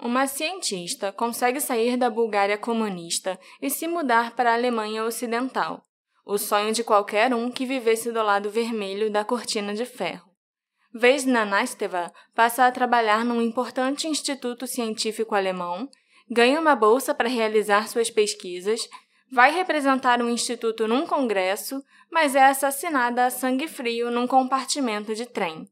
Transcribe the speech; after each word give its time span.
uma 0.00 0.26
cientista 0.26 1.12
consegue 1.12 1.60
sair 1.60 1.96
da 1.96 2.08
Bulgária 2.08 2.56
comunista 2.56 3.38
e 3.60 3.68
se 3.68 3.88
mudar 3.88 4.36
para 4.36 4.52
a 4.52 4.54
Alemanha 4.54 5.04
Ocidental, 5.04 5.82
o 6.24 6.38
sonho 6.38 6.72
de 6.72 6.84
qualquer 6.84 7.34
um 7.34 7.50
que 7.50 7.66
vivesse 7.66 8.12
do 8.12 8.22
lado 8.22 8.50
vermelho 8.50 9.10
da 9.10 9.24
cortina 9.24 9.74
de 9.74 9.84
ferro. 9.84 10.28
Vesna 10.94 11.44
Nasteva 11.44 12.12
passa 12.34 12.66
a 12.66 12.72
trabalhar 12.72 13.24
num 13.24 13.42
importante 13.42 14.06
instituto 14.06 14.66
científico 14.66 15.34
alemão, 15.34 15.88
ganha 16.30 16.60
uma 16.60 16.76
bolsa 16.76 17.12
para 17.14 17.28
realizar 17.28 17.88
suas 17.88 18.08
pesquisas, 18.08 18.88
vai 19.30 19.52
representar 19.52 20.22
o 20.22 20.28
instituto 20.30 20.86
num 20.86 21.06
congresso, 21.06 21.82
mas 22.10 22.34
é 22.34 22.44
assassinada 22.44 23.26
a 23.26 23.30
sangue 23.30 23.68
frio 23.68 24.10
num 24.10 24.26
compartimento 24.26 25.14
de 25.14 25.26
trem. 25.26 25.68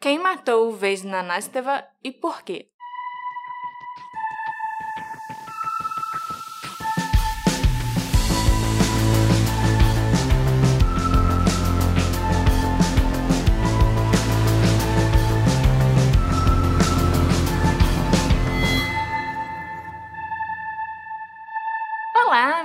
Quem 0.00 0.18
matou 0.18 0.72
Vesna 0.72 1.22
Nasteva 1.22 1.84
e 2.02 2.12
por 2.12 2.42
quê? 2.42 2.70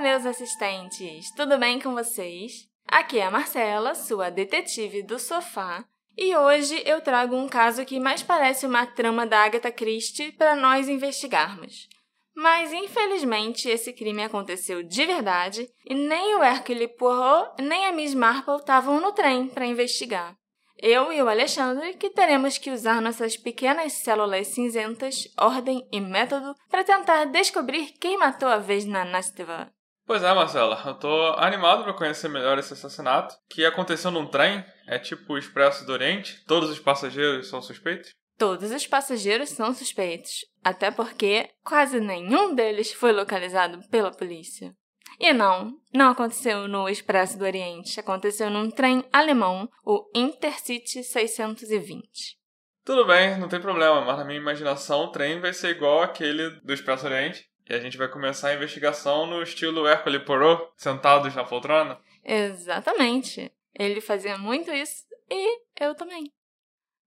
Meus 0.02 0.26
assistentes! 0.26 1.32
Tudo 1.36 1.60
bem 1.60 1.80
com 1.80 1.94
vocês? 1.94 2.68
Aqui 2.88 3.20
é 3.20 3.26
a 3.26 3.30
Marcela, 3.30 3.94
sua 3.94 4.32
detetive 4.32 5.04
do 5.04 5.20
sofá, 5.20 5.86
e 6.18 6.36
hoje 6.36 6.82
eu 6.88 7.02
trago 7.02 7.36
um 7.36 7.48
caso 7.48 7.86
que 7.86 8.00
mais 8.00 8.24
parece 8.24 8.66
uma 8.66 8.88
trama 8.88 9.27
da 9.27 9.44
Agatha 9.44 9.72
Christie 9.72 10.32
para 10.32 10.55
nós 10.55 10.90
investigarmos. 10.90 11.88
Mas 12.36 12.74
infelizmente 12.74 13.70
esse 13.70 13.94
crime 13.94 14.24
aconteceu 14.24 14.82
de 14.82 15.05
verdade 15.05 15.70
e 15.85 15.93
nem 15.93 16.36
o 16.36 16.43
Hercule 16.43 16.88
Poirot 16.88 17.62
nem 17.62 17.86
a 17.86 17.91
Miss 17.91 18.15
Marple 18.15 18.55
estavam 18.55 18.99
no 18.99 19.12
trem 19.12 19.48
para 19.48 19.68
investigar. 19.68 20.36
Eu 20.80 21.13
e 21.13 21.21
o 21.21 21.30
Alexandre 21.30 21.93
que 21.93 22.10
teremos 22.10 22.58
que 22.58 22.71
usar 22.71 23.04
nossas 23.04 23.38
pequenas 23.38 23.93
células 23.93 24.48
cinzentas, 24.48 25.27
ordem 25.38 25.88
e 25.91 26.02
método 26.02 26.55
para 26.71 26.84
tentar 26.84 27.26
descobrir 27.26 27.91
quem 27.99 28.18
matou 28.18 28.49
a 28.49 28.58
vez 28.58 28.84
na 28.84 29.05
Nasteva. 29.05 29.71
Pois 30.05 30.24
é, 30.24 30.34
Marcela, 30.34 30.82
eu 30.85 30.96
tô 30.96 31.34
animado 31.38 31.84
para 31.84 31.94
conhecer 31.94 32.27
melhor 32.27 32.57
esse 32.57 32.74
assassinato, 32.74 33.35
que 33.49 33.66
aconteceu 33.66 34.12
num 34.12 34.27
trem, 34.27 34.66
é 34.88 34.98
tipo 34.98 35.34
o 35.34 35.38
Expresso 35.38 35.85
do 35.85 35.93
Oriente, 35.93 36.43
todos 36.46 36.70
os 36.70 36.80
passageiros 36.80 37.48
são 37.48 37.62
suspeitos? 37.62 38.12
Todos 38.38 38.71
os 38.71 38.88
passageiros 38.88 39.49
são 39.49 39.74
suspeitos, 39.74 40.46
até 40.63 40.90
porque 40.90 41.49
quase 41.63 41.99
nenhum 41.99 42.55
deles 42.55 42.91
foi 42.91 43.12
localizado 43.12 43.80
pela 43.90 44.12
polícia. 44.12 44.74
E 45.20 45.32
não, 45.34 45.74
não 45.93 46.10
aconteceu 46.10 46.68
no 46.68 46.90
Expresso 46.90 47.38
do 47.38 47.46
Oriente, 47.46 47.99
aconteceu 47.99 48.49
num 48.49 48.71
trem 48.71 49.05
alemão, 49.13 49.70
o 49.86 50.10
Intercity 50.15 51.04
620. 51.04 52.41
Tudo 52.84 53.05
bem, 53.05 53.38
não 53.38 53.48
tem 53.48 53.62
problema, 53.62 54.02
mas 54.02 54.18
na 54.18 54.26
minha 54.26 54.40
imaginação 54.40 55.02
o 55.02 55.12
trem 55.12 55.40
vai 55.40 55.54
ser 55.54 55.70
igual 55.70 56.02
aquele 56.02 56.49
do 56.62 56.74
Expresso 56.74 57.05
Oriente. 57.05 57.46
E 57.72 57.74
a 57.74 57.80
gente 57.80 57.98
vai 57.98 58.10
começar 58.10 58.50
a 58.50 58.54
investigação 58.54 59.26
no 59.26 59.41
estilo 59.41 59.88
Hercule 59.88 60.20
Poirot, 60.20 60.68
sentados 60.76 61.34
na 61.34 61.46
poltrona? 61.46 61.98
Exatamente. 62.22 63.50
Ele 63.74 64.02
fazia 64.02 64.38
muito 64.38 64.69
isso 64.74 65.06
e 65.30 65.62
eu 65.80 65.96
também. 65.96 66.30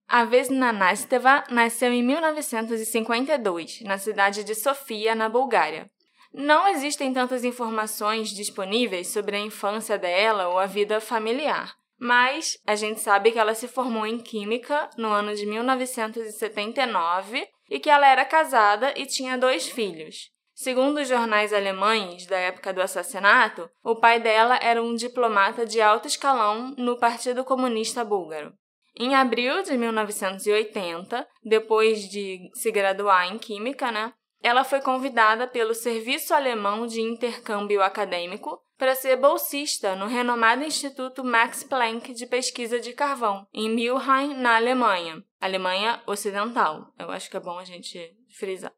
A 0.09 0.25
Vesna 0.25 0.73
Nasteva 0.73 1.45
nasceu 1.51 1.93
em 1.93 2.03
1952, 2.03 3.83
na 3.83 3.99
cidade 3.99 4.43
de 4.43 4.55
Sofia, 4.55 5.15
na 5.15 5.29
Bulgária. 5.29 5.91
Não 6.33 6.67
existem 6.67 7.13
tantas 7.13 7.45
informações 7.45 8.31
disponíveis 8.31 9.09
sobre 9.09 9.37
a 9.37 9.41
infância 9.41 9.99
dela 9.99 10.49
ou 10.49 10.59
a 10.59 10.65
vida 10.65 10.99
familiar, 10.99 11.75
mas 11.99 12.57
a 12.67 12.75
gente 12.75 13.01
sabe 13.01 13.33
que 13.33 13.39
ela 13.39 13.55
se 13.55 13.69
formou 13.69 14.07
em 14.07 14.17
Química 14.17 14.89
no 14.97 15.09
ano 15.09 15.35
de 15.35 15.45
1979 15.45 17.47
e 17.69 17.79
que 17.79 17.91
ela 17.91 18.09
era 18.09 18.25
casada 18.25 18.95
e 18.97 19.05
tinha 19.05 19.37
dois 19.37 19.69
filhos. 19.69 20.33
Segundo 20.55 21.01
os 21.01 21.09
jornais 21.09 21.53
alemães 21.53 22.27
da 22.27 22.39
época 22.39 22.73
do 22.73 22.81
assassinato, 22.81 23.69
o 23.83 23.97
pai 23.97 24.21
dela 24.21 24.57
era 24.63 24.81
um 24.81 24.95
diplomata 24.95 25.67
de 25.67 25.81
alto 25.81 26.07
escalão 26.07 26.73
no 26.79 26.97
Partido 26.97 27.45
Comunista 27.45 28.05
Búlgaro. 28.05 28.55
Em 28.97 29.17
abril 29.17 29.65
de 29.65 29.77
1980, 29.77 31.27
depois 31.43 32.09
de 32.09 32.49
se 32.55 32.71
graduar 32.71 33.27
em 33.33 33.39
Química, 33.39 33.91
né, 33.91 34.13
ela 34.41 34.63
foi 34.63 34.81
convidada 34.81 35.49
pelo 35.49 35.75
Serviço 35.75 36.33
Alemão 36.33 36.87
de 36.87 37.01
Intercâmbio 37.01 37.83
Acadêmico 37.83 38.63
para 38.79 38.95
ser 38.95 39.17
bolsista 39.17 39.97
no 39.97 40.07
renomado 40.07 40.63
Instituto 40.63 41.25
Max 41.25 41.65
Planck 41.65 42.13
de 42.13 42.27
Pesquisa 42.27 42.79
de 42.79 42.93
Carvão, 42.93 43.47
em 43.53 43.69
Mülheim, 43.69 44.35
na 44.35 44.57
Alemanha, 44.57 45.25
Alemanha 45.41 46.01
Ocidental. 46.07 46.93
Eu 46.97 47.11
acho 47.11 47.29
que 47.29 47.37
é 47.37 47.41
bom 47.41 47.59
a 47.59 47.65
gente 47.65 48.15
frisar. 48.39 48.73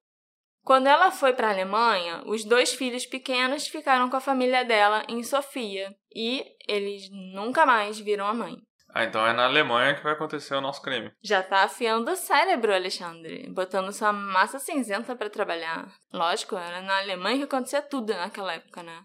Quando 0.67 0.89
ela 0.89 1.13
foi 1.13 1.33
para 1.33 1.47
a 1.47 1.51
Alemanha, 1.53 2.25
os 2.27 2.45
dois 2.45 2.75
filhos 2.75 3.07
pequenos 3.07 3.69
ficaram 3.69 4.11
com 4.11 4.17
a 4.17 4.21
família 4.21 4.65
dela 4.65 5.05
em 5.09 5.23
Sofia 5.23 5.95
e 6.13 6.45
eles 6.67 7.09
nunca 7.09 7.65
mais 7.65 8.01
viram 8.01 8.27
a 8.27 8.35
mãe. 8.35 8.57
Ah, 8.93 9.05
então 9.05 9.25
é 9.25 9.33
na 9.33 9.45
Alemanha 9.45 9.95
que 9.95 10.03
vai 10.03 10.15
acontecer 10.15 10.57
o 10.57 10.61
nosso 10.61 10.83
crime. 10.83 11.13
Já 11.23 11.41
tá 11.41 11.63
afiando 11.63 12.11
o 12.11 12.17
cérebro, 12.17 12.75
Alexandre. 12.75 13.49
Botando 13.53 13.93
sua 13.93 14.13
massa 14.13 14.59
cinzenta 14.59 15.15
para 15.15 15.31
trabalhar. 15.31 15.87
Lógico, 16.13 16.57
era 16.57 16.83
na 16.83 16.99
Alemanha 16.99 17.39
que 17.39 17.45
acontecia 17.45 17.81
tudo 17.81 18.13
naquela 18.13 18.55
época, 18.55 18.83
né? 18.83 19.05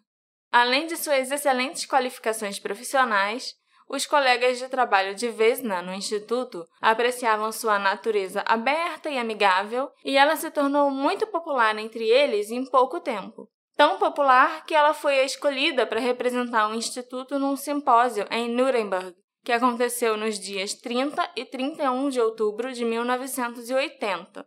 Além 0.52 0.88
de 0.88 0.98
suas 0.98 1.30
excelentes 1.30 1.86
qualificações 1.86 2.58
profissionais, 2.58 3.54
os 3.92 4.06
colegas 4.06 4.58
de 4.58 4.70
trabalho 4.70 5.14
de 5.14 5.28
Vesna 5.28 5.82
no 5.82 5.94
instituto 5.94 6.66
apreciavam 6.80 7.52
sua 7.52 7.78
natureza 7.78 8.42
aberta 8.48 9.10
e 9.10 9.18
amigável, 9.18 9.92
e 10.06 10.18
ela 10.18 10.38
se 10.38 10.50
tornou 10.50 10.90
muito 10.90 11.28
popular 11.28 11.78
entre 11.78 12.08
eles 12.08 12.50
em 12.52 12.64
pouco 12.64 13.02
tempo. 13.02 13.50
Tão 13.76 14.00
popular 14.00 14.66
que 14.66 14.74
ela 14.74 14.94
foi 14.94 15.16
escolhida 15.26 15.86
para 15.86 16.00
representar 16.00 16.70
o 16.70 16.74
instituto 16.74 17.38
num 17.38 17.58
simpósio 17.58 18.26
em 18.32 18.48
Nuremberg, 18.48 19.14
que 19.44 19.52
aconteceu 19.52 20.16
nos 20.16 20.40
dias 20.40 20.74
30 20.74 21.30
e 21.36 21.44
31 21.44 22.08
de 22.08 22.22
outubro 22.22 22.72
de 22.72 22.86
1980. 22.86 24.46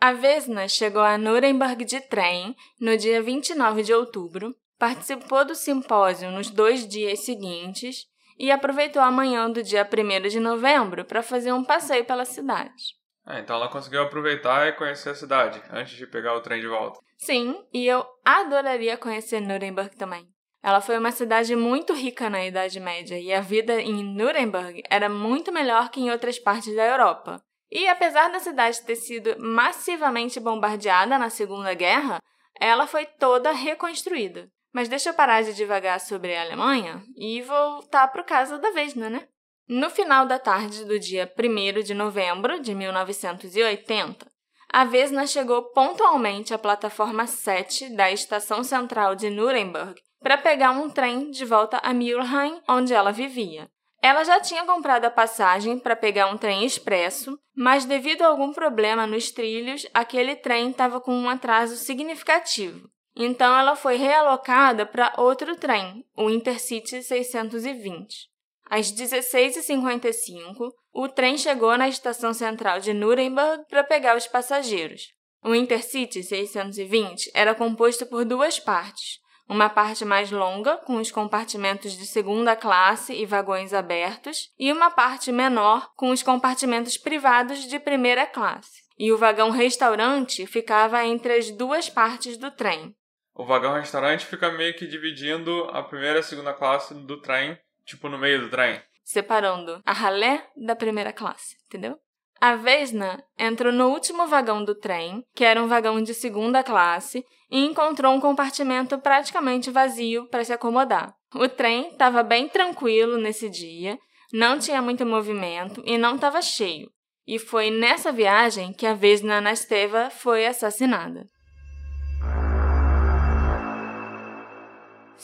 A 0.00 0.12
Vesna 0.12 0.66
chegou 0.66 1.02
a 1.02 1.16
Nuremberg 1.16 1.84
de 1.84 2.00
trem 2.00 2.56
no 2.80 2.96
dia 2.96 3.22
29 3.22 3.84
de 3.84 3.94
outubro, 3.94 4.52
participou 4.76 5.44
do 5.44 5.54
simpósio 5.54 6.32
nos 6.32 6.50
dois 6.50 6.84
dias 6.88 7.20
seguintes 7.20 8.10
e 8.42 8.50
aproveitou 8.50 9.00
a 9.00 9.12
manhã 9.12 9.48
do 9.48 9.62
dia 9.62 9.88
1 9.88 10.28
de 10.28 10.40
novembro 10.40 11.04
para 11.04 11.22
fazer 11.22 11.52
um 11.52 11.62
passeio 11.62 12.04
pela 12.04 12.24
cidade. 12.24 12.96
Ah, 13.24 13.38
então 13.38 13.54
ela 13.54 13.68
conseguiu 13.68 14.02
aproveitar 14.02 14.66
e 14.66 14.72
conhecer 14.72 15.10
a 15.10 15.14
cidade 15.14 15.62
antes 15.70 15.96
de 15.96 16.08
pegar 16.08 16.34
o 16.34 16.40
trem 16.40 16.60
de 16.60 16.66
volta. 16.66 16.98
Sim, 17.16 17.64
e 17.72 17.86
eu 17.86 18.04
adoraria 18.24 18.96
conhecer 18.96 19.38
Nuremberg 19.38 19.96
também. 19.96 20.26
Ela 20.60 20.80
foi 20.80 20.98
uma 20.98 21.12
cidade 21.12 21.54
muito 21.54 21.92
rica 21.92 22.28
na 22.28 22.44
Idade 22.44 22.80
Média 22.80 23.16
e 23.16 23.32
a 23.32 23.40
vida 23.40 23.80
em 23.80 24.02
Nuremberg 24.02 24.82
era 24.90 25.08
muito 25.08 25.52
melhor 25.52 25.88
que 25.90 26.00
em 26.00 26.10
outras 26.10 26.36
partes 26.36 26.74
da 26.74 26.84
Europa. 26.84 27.40
E 27.70 27.86
apesar 27.86 28.28
da 28.32 28.40
cidade 28.40 28.82
ter 28.82 28.96
sido 28.96 29.36
massivamente 29.38 30.40
bombardeada 30.40 31.16
na 31.16 31.30
Segunda 31.30 31.74
Guerra, 31.74 32.18
ela 32.60 32.88
foi 32.88 33.06
toda 33.06 33.52
reconstruída. 33.52 34.50
Mas 34.72 34.88
deixa 34.88 35.10
eu 35.10 35.14
parar 35.14 35.42
de 35.42 35.54
devagar 35.54 36.00
sobre 36.00 36.34
a 36.34 36.42
Alemanha 36.42 37.02
e 37.16 37.42
voltar 37.42 38.08
para 38.08 38.22
o 38.22 38.26
caso 38.26 38.58
da 38.58 38.70
Vesna, 38.70 39.10
né? 39.10 39.28
No 39.68 39.90
final 39.90 40.26
da 40.26 40.38
tarde 40.38 40.84
do 40.84 40.98
dia 40.98 41.32
1 41.38 41.82
de 41.82 41.94
novembro 41.94 42.60
de 42.60 42.74
1980, 42.74 44.26
a 44.72 44.84
Vesna 44.84 45.26
chegou 45.26 45.70
pontualmente 45.72 46.54
à 46.54 46.58
plataforma 46.58 47.26
7 47.26 47.94
da 47.94 48.10
estação 48.10 48.64
central 48.64 49.14
de 49.14 49.28
Nuremberg 49.28 50.00
para 50.20 50.38
pegar 50.38 50.70
um 50.70 50.88
trem 50.88 51.30
de 51.30 51.44
volta 51.44 51.78
a 51.82 51.92
Mülheim, 51.92 52.60
onde 52.68 52.94
ela 52.94 53.12
vivia. 53.12 53.68
Ela 54.02 54.24
já 54.24 54.40
tinha 54.40 54.64
comprado 54.64 55.04
a 55.04 55.10
passagem 55.10 55.78
para 55.78 55.94
pegar 55.94 56.26
um 56.26 56.36
trem 56.36 56.64
expresso, 56.64 57.38
mas 57.54 57.84
devido 57.84 58.22
a 58.22 58.26
algum 58.26 58.52
problema 58.52 59.06
nos 59.06 59.30
trilhos, 59.30 59.86
aquele 59.94 60.34
trem 60.34 60.70
estava 60.70 61.00
com 61.00 61.14
um 61.14 61.28
atraso 61.28 61.76
significativo. 61.76 62.88
Então 63.14 63.56
ela 63.56 63.76
foi 63.76 63.96
realocada 63.96 64.86
para 64.86 65.12
outro 65.18 65.56
trem, 65.56 66.04
o 66.16 66.30
Intercity 66.30 67.02
620. 67.02 68.30
Às 68.70 68.90
16h55, 68.92 70.72
o 70.92 71.08
trem 71.08 71.36
chegou 71.36 71.76
na 71.76 71.88
estação 71.88 72.32
central 72.32 72.80
de 72.80 72.94
Nuremberg 72.94 73.64
para 73.68 73.84
pegar 73.84 74.16
os 74.16 74.26
passageiros. 74.26 75.12
O 75.44 75.54
Intercity 75.54 76.22
620 76.22 77.30
era 77.34 77.54
composto 77.54 78.06
por 78.06 78.24
duas 78.24 78.58
partes 78.58 79.22
uma 79.52 79.68
parte 79.68 80.04
mais 80.04 80.30
longa, 80.30 80.78
com 80.78 80.96
os 80.96 81.10
compartimentos 81.10 81.92
de 81.92 82.06
segunda 82.06 82.56
classe 82.56 83.12
e 83.12 83.26
vagões 83.26 83.74
abertos, 83.74 84.50
e 84.58 84.72
uma 84.72 84.90
parte 84.90 85.30
menor, 85.30 85.90
com 85.94 86.10
os 86.10 86.22
compartimentos 86.22 86.96
privados 86.96 87.66
de 87.66 87.78
primeira 87.78 88.26
classe. 88.26 88.82
e 88.98 89.10
o 89.10 89.18
vagão 89.18 89.50
restaurante 89.50 90.46
ficava 90.46 91.04
entre 91.04 91.32
as 91.32 91.50
duas 91.50 91.88
partes 91.88 92.36
do 92.36 92.50
trem. 92.50 92.94
O 93.34 93.44
vagão 93.44 93.74
restaurante 93.74 94.26
fica 94.26 94.50
meio 94.50 94.74
que 94.74 94.86
dividindo 94.86 95.64
a 95.72 95.82
primeira 95.82 96.18
e 96.18 96.20
a 96.20 96.22
segunda 96.22 96.52
classe 96.52 96.94
do 96.94 97.20
trem, 97.20 97.58
tipo 97.84 98.08
no 98.08 98.18
meio 98.18 98.42
do 98.42 98.50
trem. 98.50 98.80
Separando 99.02 99.80
a 99.84 99.92
ralé 99.92 100.46
da 100.56 100.76
primeira 100.76 101.12
classe, 101.12 101.56
entendeu? 101.66 101.98
A 102.40 102.56
Vesna 102.56 103.24
entrou 103.38 103.72
no 103.72 103.88
último 103.88 104.26
vagão 104.26 104.64
do 104.64 104.74
trem, 104.74 105.24
que 105.34 105.44
era 105.44 105.62
um 105.62 105.68
vagão 105.68 106.02
de 106.02 106.12
segunda 106.12 106.62
classe, 106.62 107.24
e 107.50 107.64
encontrou 107.64 108.12
um 108.12 108.20
compartimento 108.20 108.98
praticamente 108.98 109.70
vazio 109.70 110.28
para 110.28 110.44
se 110.44 110.52
acomodar. 110.52 111.14
O 111.34 111.48
trem 111.48 111.90
estava 111.90 112.22
bem 112.22 112.48
tranquilo 112.48 113.16
nesse 113.16 113.48
dia, 113.48 113.98
não 114.32 114.58
tinha 114.58 114.82
muito 114.82 115.06
movimento 115.06 115.82
e 115.84 115.96
não 115.96 116.16
estava 116.16 116.42
cheio. 116.42 116.90
E 117.26 117.38
foi 117.38 117.70
nessa 117.70 118.10
viagem 118.10 118.72
que 118.72 118.86
a 118.86 118.94
Vesna 118.94 119.36
Anasteva 119.36 120.10
foi 120.10 120.44
assassinada. 120.44 121.24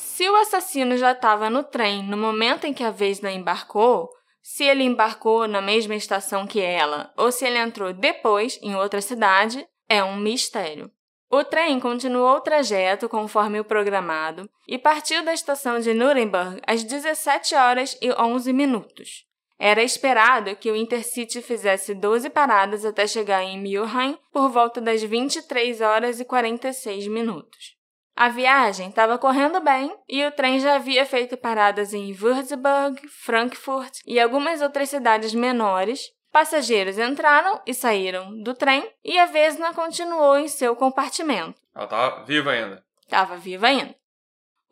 Se 0.01 0.31
o 0.31 0.37
assassino 0.37 0.97
já 0.97 1.11
estava 1.11 1.51
no 1.51 1.65
trem 1.65 2.05
no 2.05 2.17
momento 2.17 2.65
em 2.65 2.73
que 2.73 2.85
a 2.85 2.91
Vesna 2.91 3.33
embarcou, 3.33 4.09
se 4.41 4.63
ele 4.63 4.85
embarcou 4.85 5.49
na 5.49 5.61
mesma 5.61 5.97
estação 5.97 6.47
que 6.47 6.61
ela 6.61 7.13
ou 7.17 7.33
se 7.33 7.45
ele 7.45 7.59
entrou 7.59 7.93
depois 7.93 8.61
em 8.63 8.77
outra 8.77 9.01
cidade, 9.01 9.67
é 9.89 10.03
um 10.05 10.17
mistério. 10.17 10.89
O 11.29 11.43
trem 11.43 11.81
continuou 11.81 12.37
o 12.37 12.41
trajeto 12.41 13.09
conforme 13.09 13.59
o 13.59 13.65
programado 13.65 14.49
e 14.69 14.79
partiu 14.79 15.25
da 15.25 15.35
estação 15.35 15.81
de 15.81 15.93
Nuremberg 15.93 16.61
às 16.65 16.85
17 16.85 17.57
horas 17.57 17.99
e 18.01 18.13
11 18.13 18.53
minutos. 18.53 19.25
Era 19.59 19.83
esperado 19.83 20.55
que 20.55 20.71
o 20.71 20.77
Intercity 20.77 21.43
fizesse 21.43 21.93
12 21.93 22.31
paradas 22.31 22.85
até 22.85 23.05
chegar 23.05 23.43
em 23.43 23.61
Mülheim 23.61 24.17
por 24.33 24.49
volta 24.49 24.81
das 24.81 25.03
23 25.03 25.81
horas 25.81 26.21
e 26.21 26.25
46 26.25 27.09
minutos. 27.09 27.78
A 28.21 28.29
viagem 28.29 28.89
estava 28.89 29.17
correndo 29.17 29.61
bem 29.61 29.97
e 30.09 30.27
o 30.27 30.33
trem 30.33 30.59
já 30.59 30.75
havia 30.75 31.07
feito 31.07 31.37
paradas 31.37 31.95
em 31.95 32.13
Würzburg, 32.13 33.01
Frankfurt 33.07 34.01
e 34.05 34.19
algumas 34.19 34.61
outras 34.61 34.89
cidades 34.89 35.33
menores. 35.33 36.11
Passageiros 36.33 36.99
entraram 36.99 37.63
e 37.65 37.73
saíram 37.73 38.37
do 38.43 38.55
trem 38.55 38.91
e 39.05 39.17
a 39.17 39.27
Vesna 39.27 39.73
continuou 39.73 40.37
em 40.37 40.49
seu 40.49 40.75
compartimento. 40.75 41.61
Ela 41.73 41.85
estava 41.85 42.25
viva 42.25 42.51
ainda. 42.51 42.85
Estava 43.05 43.37
viva 43.37 43.69
ainda. 43.69 43.95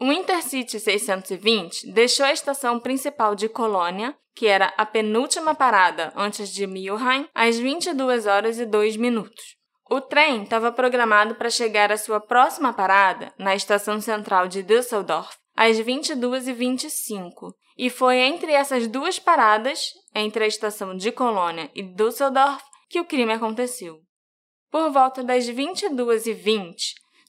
O 0.01 0.11
Intercity 0.11 0.81
620 0.81 1.93
deixou 1.93 2.27
a 2.27 2.33
estação 2.33 2.81
principal 2.81 3.37
de 3.37 3.49
Colônia, 3.49 4.17
que 4.35 4.49
era 4.49 4.75
a 4.77 4.85
penúltima 4.85 5.55
parada 5.55 6.13
antes 6.17 6.49
de 6.49 6.67
Mülheim, 6.67 7.29
às 7.33 7.57
22 7.57 8.27
horas 8.27 8.59
e 8.59 8.67
2 8.67 8.97
minutos. 8.97 9.56
O 9.89 10.01
trem 10.01 10.43
estava 10.43 10.73
programado 10.73 11.37
para 11.37 11.49
chegar 11.49 11.93
à 11.93 11.97
sua 11.97 12.21
próxima 12.21 12.73
parada, 12.73 13.33
na 13.39 13.55
estação 13.55 14.01
central 14.01 14.49
de 14.49 14.61
Düsseldorf, 14.61 15.37
às 15.57 15.77
22h25, 15.79 17.53
e 17.79 17.89
foi 17.89 18.17
entre 18.19 18.51
essas 18.51 18.89
duas 18.89 19.21
paradas, 19.21 19.93
entre 20.13 20.43
a 20.43 20.47
estação 20.47 20.97
de 20.97 21.13
Colônia 21.13 21.71
e 21.73 21.85
Düsseldorf, 21.85 22.65
que 22.91 22.99
o 22.99 23.05
crime 23.05 23.33
aconteceu. 23.33 24.01
Por 24.73 24.91
volta 24.91 25.23
das 25.23 25.49
22h20, 25.49 26.75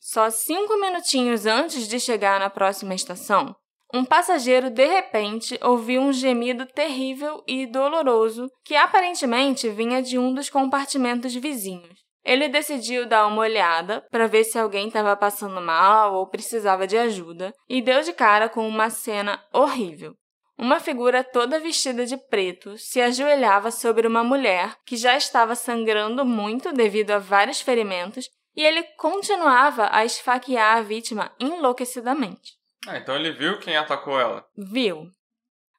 só 0.01 0.31
cinco 0.31 0.79
minutinhos 0.79 1.45
antes 1.45 1.87
de 1.87 1.99
chegar 1.99 2.39
na 2.39 2.49
próxima 2.49 2.95
estação, 2.95 3.55
um 3.93 4.03
passageiro 4.03 4.71
de 4.71 4.85
repente 4.85 5.59
ouviu 5.61 6.01
um 6.01 6.11
gemido 6.11 6.65
terrível 6.65 7.43
e 7.47 7.67
doloroso 7.67 8.49
que 8.65 8.75
aparentemente 8.75 9.69
vinha 9.69 10.01
de 10.01 10.17
um 10.17 10.33
dos 10.33 10.49
compartimentos 10.49 11.35
vizinhos. 11.35 12.06
Ele 12.27 12.49
decidiu 12.49 13.07
dar 13.07 13.25
uma 13.25 13.39
olhada 13.39 14.05
para 14.11 14.27
ver 14.27 14.43
se 14.43 14.59
alguém 14.59 14.87
estava 14.87 15.15
passando 15.15 15.61
mal 15.61 16.13
ou 16.13 16.27
precisava 16.27 16.85
de 16.85 16.97
ajuda 16.97 17.53
e 17.69 17.81
deu 17.81 18.01
de 18.01 18.11
cara 18.11 18.49
com 18.49 18.67
uma 18.67 18.89
cena 18.89 19.41
horrível. 19.53 20.13
Uma 20.57 20.81
figura 20.81 21.23
toda 21.23 21.57
vestida 21.57 22.05
de 22.05 22.17
preto 22.17 22.77
se 22.77 22.99
ajoelhava 22.99 23.71
sobre 23.71 24.05
uma 24.05 24.25
mulher 24.25 24.75
que 24.85 24.97
já 24.97 25.15
estava 25.15 25.55
sangrando 25.55 26.25
muito 26.25 26.73
devido 26.73 27.11
a 27.11 27.17
vários 27.17 27.61
ferimentos 27.61 28.27
e 28.53 28.61
ele 28.61 28.83
continuava 28.97 29.87
a 29.89 30.03
esfaquear 30.03 30.79
a 30.79 30.81
vítima 30.81 31.33
enlouquecidamente. 31.39 32.55
Ah, 32.85 32.97
então 32.97 33.15
ele 33.15 33.31
viu 33.31 33.57
quem 33.59 33.77
atacou 33.77 34.19
ela? 34.19 34.43
Viu. 34.57 35.07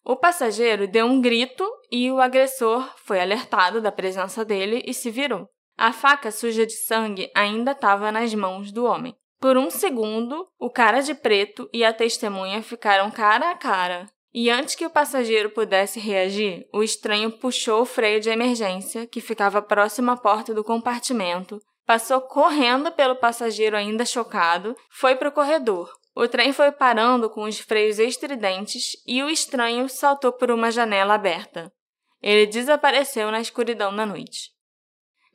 O 0.03 0.17
passageiro 0.17 0.89
deu 0.89 1.05
um 1.05 1.21
grito 1.21 1.69
e 1.93 2.11
o 2.11 2.23
agressor 2.23 2.91
foi 3.05 3.21
alertado 3.21 3.83
da 3.83 3.93
presença 3.93 4.47
dele 4.47 4.83
e 4.87 4.95
se 4.95 5.11
virou. 5.11 5.47
A 5.79 5.93
faca 5.93 6.33
suja 6.33 6.67
de 6.67 6.73
sangue 6.73 7.31
ainda 7.33 7.71
estava 7.71 8.11
nas 8.11 8.35
mãos 8.35 8.73
do 8.73 8.85
homem. 8.85 9.15
Por 9.41 9.57
um 9.57 9.71
segundo, 9.71 10.49
o 10.59 10.69
cara 10.69 11.01
de 11.01 11.15
preto 11.15 11.71
e 11.73 11.85
a 11.85 11.93
testemunha 11.93 12.61
ficaram 12.65 13.13
cara 13.13 13.53
a 13.53 13.55
cara. 13.55 14.07
E 14.35 14.51
antes 14.51 14.75
que 14.75 14.85
o 14.85 14.91
passageiro 14.91 15.51
pudesse 15.51 16.01
reagir, 16.01 16.67
o 16.73 16.83
estranho 16.83 17.31
puxou 17.31 17.83
o 17.83 17.87
freio 17.87 18.21
de 18.21 18.29
emergência, 18.29 19.07
que 19.07 19.21
ficava 19.21 19.63
próximo 19.63 20.11
à 20.11 20.17
porta 20.17 20.53
do 20.53 20.65
compartimento, 20.65 21.61
passou 21.87 22.21
correndo 22.23 22.91
pelo 22.91 23.15
passageiro 23.15 23.77
ainda 23.77 24.05
chocado, 24.05 24.77
foi 24.91 25.15
para 25.15 25.29
o 25.29 25.33
corredor. 25.33 25.89
O 26.13 26.27
trem 26.27 26.53
foi 26.53 26.73
parando 26.73 27.31
com 27.31 27.45
os 27.45 27.61
freios 27.61 28.01
estridentes 28.01 28.97
e 29.07 29.23
o 29.23 29.31
estranho 29.31 29.89
saltou 29.89 30.33
por 30.33 30.51
uma 30.51 30.73
janela 30.73 31.15
aberta. 31.15 31.73
Ele 32.21 32.47
desapareceu 32.47 33.31
na 33.31 33.41
escuridão 33.41 33.95
da 33.95 34.05
noite. 34.05 34.58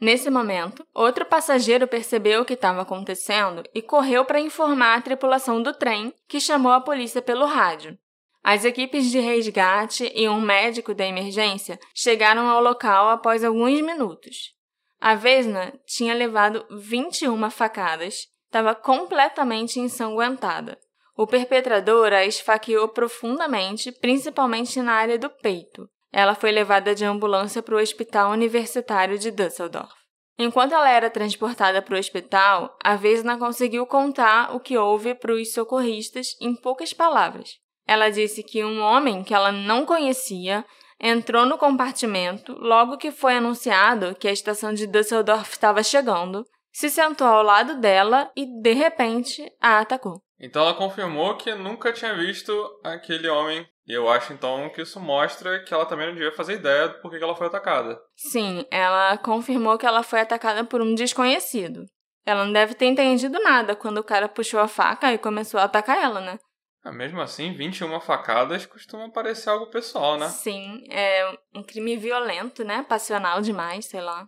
Nesse 0.03 0.29
momento, 0.29 0.85
outro 0.93 1.23
passageiro 1.23 1.87
percebeu 1.87 2.41
o 2.41 2.45
que 2.45 2.55
estava 2.55 2.81
acontecendo 2.81 3.63
e 3.73 3.81
correu 3.81 4.25
para 4.25 4.37
informar 4.37 4.97
a 4.97 5.01
tripulação 5.01 5.63
do 5.63 5.73
trem, 5.73 6.13
que 6.27 6.41
chamou 6.41 6.73
a 6.73 6.81
polícia 6.81 7.21
pelo 7.21 7.45
rádio. 7.45 7.97
As 8.43 8.65
equipes 8.65 9.09
de 9.09 9.21
resgate 9.21 10.11
e 10.13 10.27
um 10.27 10.41
médico 10.41 10.93
da 10.93 11.05
emergência 11.05 11.79
chegaram 11.95 12.49
ao 12.49 12.61
local 12.61 13.11
após 13.11 13.45
alguns 13.45 13.79
minutos. 13.79 14.51
A 14.99 15.15
Vesna 15.15 15.73
tinha 15.87 16.13
levado 16.13 16.65
21 16.69 17.49
facadas, 17.49 18.27
estava 18.47 18.75
completamente 18.75 19.79
ensanguentada. 19.79 20.77
O 21.15 21.25
perpetrador 21.25 22.11
a 22.11 22.25
esfaqueou 22.25 22.89
profundamente, 22.89 23.89
principalmente 23.89 24.81
na 24.81 24.95
área 24.95 25.17
do 25.17 25.29
peito, 25.29 25.87
ela 26.13 26.35
foi 26.35 26.51
levada 26.51 26.93
de 26.93 27.03
ambulância 27.03 27.63
para 27.63 27.75
o 27.75 27.79
Hospital 27.79 28.31
Universitário 28.31 29.17
de 29.17 29.31
Düsseldorf. 29.31 29.91
Enquanto 30.37 30.73
ela 30.73 30.89
era 30.89 31.09
transportada 31.09 31.81
para 31.81 31.95
o 31.95 31.99
hospital, 31.99 32.77
a 32.83 32.95
Vesna 32.95 33.37
conseguiu 33.37 33.85
contar 33.87 34.55
o 34.55 34.59
que 34.59 34.77
houve 34.77 35.15
para 35.15 35.33
os 35.33 35.51
socorristas 35.51 36.27
em 36.39 36.55
poucas 36.55 36.93
palavras. 36.93 37.57
Ela 37.87 38.09
disse 38.09 38.43
que 38.43 38.63
um 38.63 38.79
homem 38.79 39.23
que 39.23 39.33
ela 39.33 39.51
não 39.51 39.85
conhecia 39.85 40.63
entrou 40.99 41.45
no 41.45 41.57
compartimento 41.57 42.53
logo 42.53 42.97
que 42.97 43.11
foi 43.11 43.35
anunciado 43.35 44.15
que 44.15 44.27
a 44.27 44.31
estação 44.31 44.73
de 44.73 44.87
Düsseldorf 44.87 45.51
estava 45.51 45.83
chegando, 45.83 46.45
se 46.71 46.89
sentou 46.89 47.27
ao 47.27 47.43
lado 47.43 47.79
dela 47.79 48.31
e, 48.35 48.45
de 48.61 48.73
repente, 48.73 49.43
a 49.59 49.79
atacou. 49.79 50.21
Então 50.39 50.61
ela 50.61 50.73
confirmou 50.73 51.37
que 51.37 51.53
nunca 51.53 51.91
tinha 51.93 52.15
visto 52.15 52.51
aquele 52.83 53.27
homem 53.27 53.67
e 53.85 53.93
eu 53.93 54.09
acho 54.09 54.33
então 54.33 54.69
que 54.69 54.81
isso 54.81 54.99
mostra 54.99 55.63
que 55.63 55.73
ela 55.73 55.85
também 55.85 56.07
não 56.07 56.13
devia 56.13 56.31
fazer 56.31 56.53
ideia 56.53 56.87
do 56.87 57.01
porquê 57.01 57.17
que 57.17 57.23
ela 57.23 57.35
foi 57.35 57.47
atacada. 57.47 57.99
Sim, 58.15 58.65
ela 58.71 59.17
confirmou 59.17 59.77
que 59.77 59.85
ela 59.85 60.03
foi 60.03 60.21
atacada 60.21 60.63
por 60.63 60.81
um 60.81 60.95
desconhecido. 60.95 61.85
Ela 62.25 62.45
não 62.45 62.53
deve 62.53 62.73
ter 62.73 62.85
entendido 62.85 63.37
nada 63.39 63.75
quando 63.75 63.97
o 63.97 64.03
cara 64.03 64.29
puxou 64.29 64.59
a 64.59 64.67
faca 64.67 65.11
e 65.13 65.17
começou 65.17 65.59
a 65.59 65.63
atacar 65.63 66.01
ela, 66.01 66.21
né? 66.21 66.39
Ah, 66.85 66.91
mesmo 66.91 67.21
assim, 67.21 67.53
21 67.53 67.99
facadas 67.99 68.65
costuma 68.65 69.09
parecer 69.09 69.49
algo 69.49 69.69
pessoal, 69.69 70.17
né? 70.17 70.27
Sim, 70.27 70.85
é 70.89 71.37
um 71.55 71.63
crime 71.63 71.95
violento, 71.95 72.63
né? 72.63 72.83
Passional 72.87 73.41
demais, 73.41 73.85
sei 73.85 74.01
lá. 74.01 74.25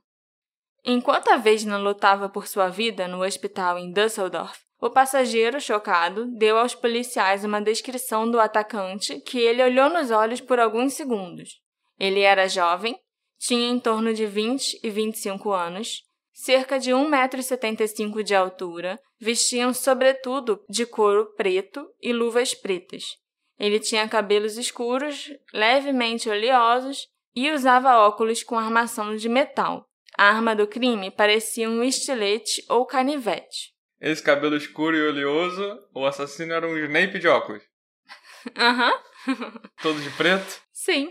Enquanto 0.83 1.29
a 1.29 1.37
Vesna 1.37 1.77
lutava 1.77 2.29
por 2.29 2.47
sua 2.47 2.69
vida 2.69 3.07
no 3.07 3.23
hospital 3.23 3.77
em 3.77 3.91
Düsseldorf, 3.91 4.64
o 4.85 4.89
passageiro, 4.91 5.59
chocado, 5.59 6.27
deu 6.37 6.59
aos 6.59 6.75
policiais 6.75 7.43
uma 7.43 7.59
descrição 7.59 8.29
do 8.29 8.39
atacante 8.39 9.19
que 9.21 9.39
ele 9.39 9.63
olhou 9.63 9.89
nos 9.89 10.11
olhos 10.11 10.39
por 10.39 10.59
alguns 10.59 10.93
segundos. 10.93 11.59
Ele 11.99 12.19
era 12.19 12.47
jovem, 12.47 12.95
tinha 13.39 13.67
em 13.67 13.79
torno 13.79 14.13
de 14.13 14.27
20 14.27 14.79
e 14.83 14.89
25 14.91 15.51
anos, 15.51 16.03
cerca 16.31 16.77
de 16.77 16.91
1,75m 16.91 18.21
de 18.21 18.35
altura, 18.35 18.99
vestia 19.19 19.67
um 19.67 19.73
sobretudo 19.73 20.61
de 20.69 20.85
couro 20.85 21.33
preto 21.35 21.87
e 21.99 22.13
luvas 22.13 22.53
pretas. 22.53 23.03
Ele 23.57 23.79
tinha 23.79 24.07
cabelos 24.07 24.55
escuros, 24.55 25.31
levemente 25.51 26.29
oleosos 26.29 27.07
e 27.35 27.51
usava 27.51 28.05
óculos 28.05 28.43
com 28.43 28.55
armação 28.55 29.15
de 29.15 29.29
metal. 29.29 29.85
A 30.17 30.25
arma 30.25 30.55
do 30.55 30.67
crime 30.67 31.09
parecia 31.09 31.69
um 31.69 31.83
estilete 31.83 32.63
ou 32.69 32.85
canivete. 32.85 33.74
Esse 33.99 34.21
cabelo 34.21 34.55
escuro 34.55 34.95
e 34.95 35.07
oleoso, 35.07 35.79
o 35.93 36.05
assassino 36.05 36.53
era 36.53 36.67
um 36.67 36.77
Snape 36.77 37.19
de 37.19 37.27
óculos. 37.27 37.63
Aham. 38.55 38.93
Todo 39.81 39.99
de 39.99 40.09
preto? 40.11 40.61
Sim. 40.71 41.09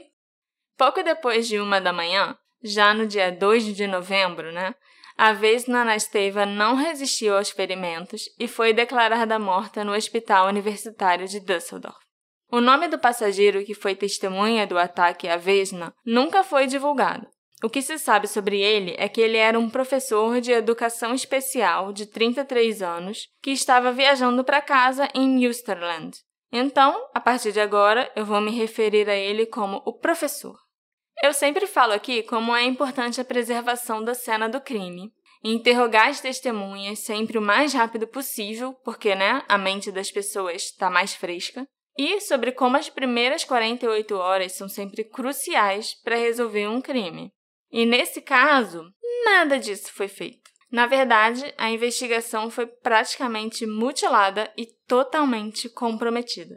Pouco 0.77 1.03
depois 1.03 1.49
de 1.49 1.59
uma 1.59 1.81
da 1.81 1.93
manhã, 1.93 2.37
já 2.63 2.93
no 2.95 3.07
dia 3.07 3.31
2 3.31 3.75
de 3.75 3.87
novembro, 3.87 4.53
né? 4.53 4.75
a 5.17 5.33
Vesna 5.33 5.83
Anasteva 5.83 6.45
não 6.45 6.75
resistiu 6.75 7.37
aos 7.37 7.51
ferimentos 7.51 8.23
e 8.39 8.49
foi 8.49 8.73
declarada 8.73 9.39
morta 9.39 9.85
no 9.85 9.93
Hospital 9.93 10.49
Universitário 10.49 11.29
de 11.29 11.41
Düsseldorf. 11.41 11.99
O 12.51 12.61
nome 12.61 12.89
do 12.89 12.99
passageiro 12.99 13.65
que 13.65 13.75
foi 13.75 13.95
testemunha 13.95 14.67
do 14.67 14.79
ataque 14.79 15.29
à 15.29 15.37
Vesna 15.37 15.95
nunca 16.05 16.43
foi 16.43 16.67
divulgado. 16.67 17.27
O 17.65 17.71
que 17.71 17.81
se 17.81 17.97
sabe 17.97 18.29
sobre 18.29 18.61
ele 18.61 18.95
é 18.99 19.09
que 19.09 19.23
ele 19.23 19.39
era 19.39 19.59
um 19.59 19.71
professor 19.71 20.39
de 20.39 20.53
educação 20.53 21.15
especial 21.15 21.95
de 21.95 22.05
33 22.05 22.83
anos 22.83 23.27
que 23.43 23.53
estava 23.53 23.91
viajando 23.91 24.45
para 24.45 24.61
casa 24.61 25.09
em 25.15 25.27
Münsterland. 25.27 26.15
Então, 26.53 27.09
a 27.15 27.21
partir 27.21 27.53
de 27.53 27.61
agora, 27.61 28.13
eu 28.15 28.27
vou 28.27 28.39
me 28.39 28.51
referir 28.51 29.09
a 29.09 29.17
ele 29.17 29.47
como 29.47 29.81
o 29.87 29.95
professor. 29.95 30.59
Eu 31.23 31.33
sempre 31.33 31.67
falo 31.67 31.95
aqui 31.95 32.23
como 32.25 32.55
é 32.55 32.65
importante 32.65 33.19
a 33.19 33.25
preservação 33.25 34.05
da 34.05 34.13
cena 34.13 34.47
do 34.47 34.61
crime. 34.61 35.11
Interrogar 35.43 36.09
as 36.09 36.21
testemunhas 36.21 36.99
sempre 36.99 37.39
o 37.39 37.43
mais 37.43 37.73
rápido 37.73 38.07
possível, 38.07 38.75
porque 38.85 39.15
né, 39.15 39.43
a 39.49 39.57
mente 39.57 39.91
das 39.91 40.11
pessoas 40.11 40.65
está 40.65 40.91
mais 40.91 41.15
fresca. 41.15 41.67
E 41.97 42.21
sobre 42.21 42.53
como 42.53 42.77
as 42.77 42.91
primeiras 42.91 43.43
48 43.43 44.15
horas 44.17 44.53
são 44.53 44.69
sempre 44.69 45.03
cruciais 45.03 45.95
para 46.05 46.17
resolver 46.17 46.69
um 46.69 46.83
crime. 46.83 47.33
E 47.75 47.85
nesse 47.85 48.21
caso, 48.21 48.89
nada 49.25 49.59
disso 49.59 49.93
foi 49.93 50.07
feito. 50.07 50.49
Na 50.71 50.87
verdade, 50.87 51.53
a 51.59 51.69
investigação 51.69 52.49
foi 52.49 52.69
praticamente 52.69 53.67
mutilada 53.67 54.49
e 54.57 54.65
totalmente 54.87 55.69
comprometida. 55.69 56.55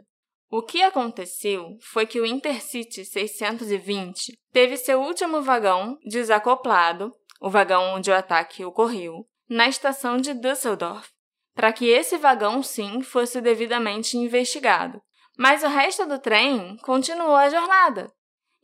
O 0.48 0.62
que 0.62 0.80
aconteceu 0.80 1.76
foi 1.82 2.06
que 2.06 2.20
o 2.20 2.24
Intercity 2.24 3.04
620 3.04 4.32
teve 4.52 4.76
seu 4.76 5.00
último 5.00 5.42
vagão 5.42 5.98
desacoplado, 6.04 7.12
o 7.40 7.50
vagão 7.50 7.96
onde 7.96 8.12
o 8.12 8.14
ataque 8.14 8.64
ocorreu, 8.64 9.26
na 9.50 9.66
estação 9.66 10.18
de 10.18 10.32
Düsseldorf, 10.32 11.08
para 11.52 11.72
que 11.72 11.88
esse 11.88 12.16
vagão 12.16 12.62
sim 12.62 13.02
fosse 13.02 13.40
devidamente 13.40 14.16
investigado. 14.16 15.02
Mas 15.36 15.64
o 15.64 15.68
resto 15.68 16.06
do 16.06 16.20
trem 16.20 16.76
continuou 16.76 17.34
a 17.34 17.50
jornada. 17.50 18.08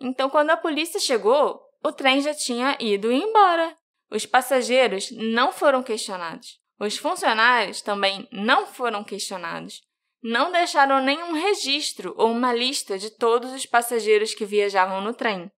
Então, 0.00 0.30
quando 0.30 0.50
a 0.50 0.56
polícia 0.56 1.00
chegou, 1.00 1.63
o 1.84 1.92
trem 1.92 2.20
já 2.20 2.34
tinha 2.34 2.76
ido 2.80 3.12
embora. 3.12 3.76
Os 4.10 4.26
passageiros 4.26 5.10
não 5.10 5.52
foram 5.52 5.82
questionados. 5.82 6.58
Os 6.80 6.96
funcionários 6.96 7.82
também 7.82 8.28
não 8.32 8.66
foram 8.66 9.04
questionados 9.04 9.80
não 10.24 10.50
deixaram 10.50 11.04
nenhum 11.04 11.34
registro 11.34 12.14
ou 12.16 12.32
uma 12.32 12.54
lista 12.54 12.98
de 12.98 13.10
todos 13.10 13.52
os 13.52 13.66
passageiros 13.66 14.34
que 14.34 14.46
viajavam 14.46 15.02
no 15.02 15.12
trem. 15.12 15.50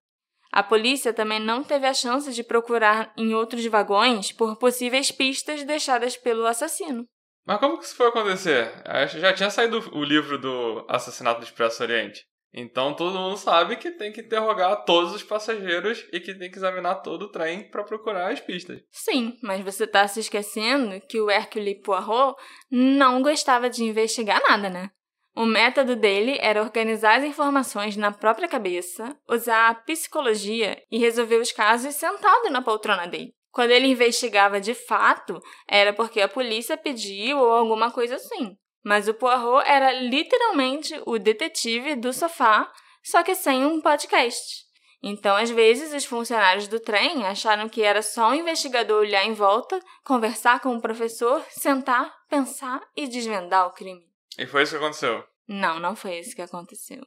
A 0.51 0.61
polícia 0.61 1.13
também 1.13 1.39
não 1.39 1.63
teve 1.63 1.87
a 1.87 1.95
chance 1.95 2.33
de 2.33 2.43
procurar 2.43 3.13
em 3.17 3.33
outros 3.33 3.65
vagões 3.67 4.33
por 4.33 4.57
possíveis 4.57 5.13
pistas 5.13 5.63
deixadas 5.63 6.17
pelo 6.17 6.47
assassino. 6.47 7.07
Mas 7.47 7.61
como 7.61 7.79
que 7.79 7.85
isso 7.85 7.95
foi 7.95 8.09
acontecer? 8.09 8.73
Já 9.21 9.33
tinha 9.33 9.51
saído 9.51 9.79
o 9.97 10.03
livro 10.03 10.37
do 10.37 10.85
Assassinato 10.89 11.41
do 11.41 11.45
Expresso 11.45 11.85
Oriente. 11.85 12.25
Então 12.57 12.95
todo 12.95 13.19
mundo 13.19 13.37
sabe 13.37 13.77
que 13.77 13.91
tem 13.91 14.11
que 14.11 14.23
interrogar 14.23 14.85
todos 14.87 15.15
os 15.15 15.23
passageiros 15.23 16.09
e 16.11 16.19
que 16.19 16.35
tem 16.35 16.51
que 16.51 16.57
examinar 16.57 16.97
todo 16.97 17.27
o 17.27 17.31
trem 17.31 17.71
para 17.71 17.85
procurar 17.85 18.33
as 18.33 18.41
pistas. 18.41 18.81
Sim, 18.91 19.37
mas 19.43 19.63
você 19.63 19.85
está 19.85 20.09
se 20.09 20.21
esquecendo 20.21 20.99
que 21.07 21.21
o 21.21 21.31
Hercule 21.31 21.83
Poirot 21.83 22.35
não 22.71 23.21
gostava 23.21 23.69
de 23.69 23.85
investigar 23.85 24.41
nada, 24.49 24.71
né? 24.71 24.91
O 25.37 25.45
método 25.45 25.95
dele 25.95 26.39
era 26.41 26.63
organizar 26.63 27.19
as 27.19 27.25
informações 27.25 27.95
na 27.95 28.11
própria 28.11 28.49
cabeça, 28.49 29.15
usar 29.29 29.69
a 29.69 29.75
psicologia 29.75 30.83
e 30.91 30.99
resolver 30.99 31.37
os 31.37 31.53
casos 31.53 31.95
sentado 31.95 32.49
na 32.49 32.63
poltrona 32.63 33.07
dele. 33.07 33.35
Quando 33.53 33.71
ele 33.71 33.87
investigava 33.87 34.59
de 34.59 34.73
fato, 34.73 35.39
era 35.69 35.93
porque 35.93 36.23
a 36.23 36.29
polícia 36.29 36.77
pediu 36.77 37.39
ou 37.39 37.53
alguma 37.53 37.91
coisa 37.91 38.15
assim. 38.17 38.57
Mas 38.87 39.09
o 39.09 39.15
Poirot 39.15 39.69
era 39.69 39.91
literalmente 39.91 40.95
o 41.05 41.19
detetive 41.19 41.97
do 41.97 42.13
sofá, 42.13 42.73
só 43.03 43.21
que 43.25 43.35
sem 43.35 43.67
um 43.67 43.81
podcast. 43.81 44.65
Então, 45.03 45.35
às 45.35 45.51
vezes, 45.51 45.93
os 45.93 46.05
funcionários 46.05 46.69
do 46.69 46.79
trem 46.79 47.27
acharam 47.27 47.69
que 47.69 47.83
era 47.83 48.01
só 48.01 48.31
o 48.31 48.35
investigador 48.35 49.01
olhar 49.01 49.25
em 49.25 49.33
volta, 49.33 49.81
conversar 50.05 50.61
com 50.61 50.77
o 50.77 50.81
professor, 50.81 51.45
sentar, 51.51 52.15
pensar 52.29 52.81
e 52.97 53.09
desvendar 53.09 53.67
o 53.67 53.73
crime. 53.73 54.07
E 54.39 54.47
foi 54.47 54.63
isso 54.63 54.79
que 54.79 54.85
aconteceu? 54.85 55.25
Não, 55.49 55.81
não 55.81 55.97
foi 55.97 56.21
isso 56.21 56.37
que 56.37 56.43
aconteceu. 56.43 57.05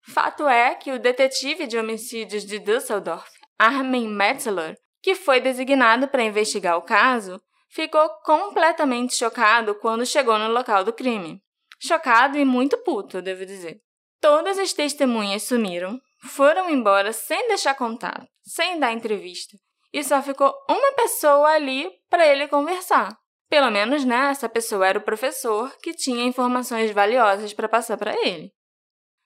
Fato 0.00 0.46
é 0.46 0.76
que 0.76 0.92
o 0.92 1.00
detetive 1.00 1.66
de 1.66 1.76
homicídios 1.76 2.46
de 2.46 2.60
Düsseldorf, 2.60 3.28
Armin 3.58 4.06
Metzler, 4.06 4.78
que 5.02 5.16
foi 5.16 5.40
designado 5.40 6.06
para 6.06 6.22
investigar 6.22 6.76
o 6.76 6.82
caso, 6.82 7.42
ficou 7.68 8.08
completamente 8.24 9.14
chocado 9.14 9.74
quando 9.74 10.06
chegou 10.06 10.38
no 10.38 10.52
local 10.52 10.84
do 10.84 10.92
crime. 10.92 11.40
Chocado 11.80 12.36
e 12.36 12.44
muito 12.44 12.76
puto, 12.78 13.22
devo 13.22 13.46
dizer. 13.46 13.80
Todas 14.20 14.58
as 14.58 14.72
testemunhas 14.72 15.44
sumiram, 15.44 16.00
foram 16.24 16.68
embora 16.70 17.12
sem 17.12 17.46
deixar 17.48 17.74
contato, 17.74 18.26
sem 18.42 18.80
dar 18.80 18.92
entrevista, 18.92 19.56
e 19.92 20.02
só 20.02 20.20
ficou 20.20 20.52
uma 20.68 20.92
pessoa 20.94 21.50
ali 21.50 21.88
para 22.10 22.26
ele 22.26 22.48
conversar. 22.48 23.16
Pelo 23.48 23.70
menos, 23.70 24.04
né, 24.04 24.30
essa 24.30 24.48
pessoa 24.48 24.86
era 24.86 24.98
o 24.98 25.04
professor 25.04 25.74
que 25.78 25.94
tinha 25.94 26.24
informações 26.24 26.90
valiosas 26.90 27.54
para 27.54 27.68
passar 27.68 27.96
para 27.96 28.12
ele. 28.26 28.52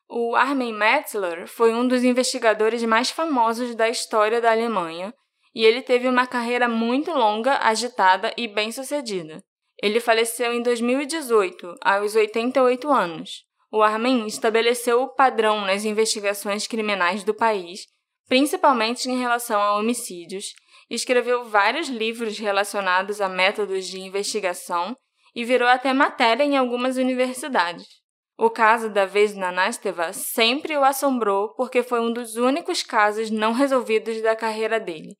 O 0.08 0.36
Armin 0.36 0.74
Metzler 0.74 1.48
foi 1.48 1.72
um 1.72 1.88
dos 1.88 2.04
investigadores 2.04 2.84
mais 2.84 3.10
famosos 3.10 3.74
da 3.74 3.88
história 3.88 4.40
da 4.42 4.50
Alemanha 4.52 5.12
e 5.54 5.64
ele 5.64 5.82
teve 5.82 6.08
uma 6.08 6.26
carreira 6.26 6.68
muito 6.68 7.10
longa, 7.12 7.58
agitada 7.58 8.32
e 8.36 8.48
bem-sucedida. 8.48 9.42
Ele 9.82 10.00
faleceu 10.00 10.52
em 10.52 10.62
2018, 10.62 11.74
aos 11.80 12.14
88 12.14 12.90
anos. 12.90 13.44
O 13.70 13.82
Armin 13.82 14.26
estabeleceu 14.26 15.02
o 15.02 15.08
padrão 15.08 15.62
nas 15.62 15.84
investigações 15.84 16.66
criminais 16.66 17.24
do 17.24 17.34
país, 17.34 17.86
principalmente 18.28 19.10
em 19.10 19.18
relação 19.18 19.60
a 19.60 19.76
homicídios, 19.76 20.54
escreveu 20.88 21.44
vários 21.44 21.88
livros 21.88 22.38
relacionados 22.38 23.20
a 23.20 23.28
métodos 23.28 23.86
de 23.86 24.00
investigação 24.00 24.96
e 25.34 25.44
virou 25.44 25.68
até 25.68 25.92
matéria 25.92 26.44
em 26.44 26.56
algumas 26.56 26.96
universidades. 26.96 27.86
O 28.38 28.50
caso 28.50 28.90
da 28.90 29.04
Vesna 29.06 29.50
Nasteva 29.50 30.12
sempre 30.12 30.76
o 30.76 30.84
assombrou 30.84 31.54
porque 31.54 31.82
foi 31.82 32.00
um 32.00 32.12
dos 32.12 32.36
únicos 32.36 32.82
casos 32.82 33.30
não 33.30 33.52
resolvidos 33.52 34.20
da 34.22 34.36
carreira 34.36 34.78
dele 34.78 35.16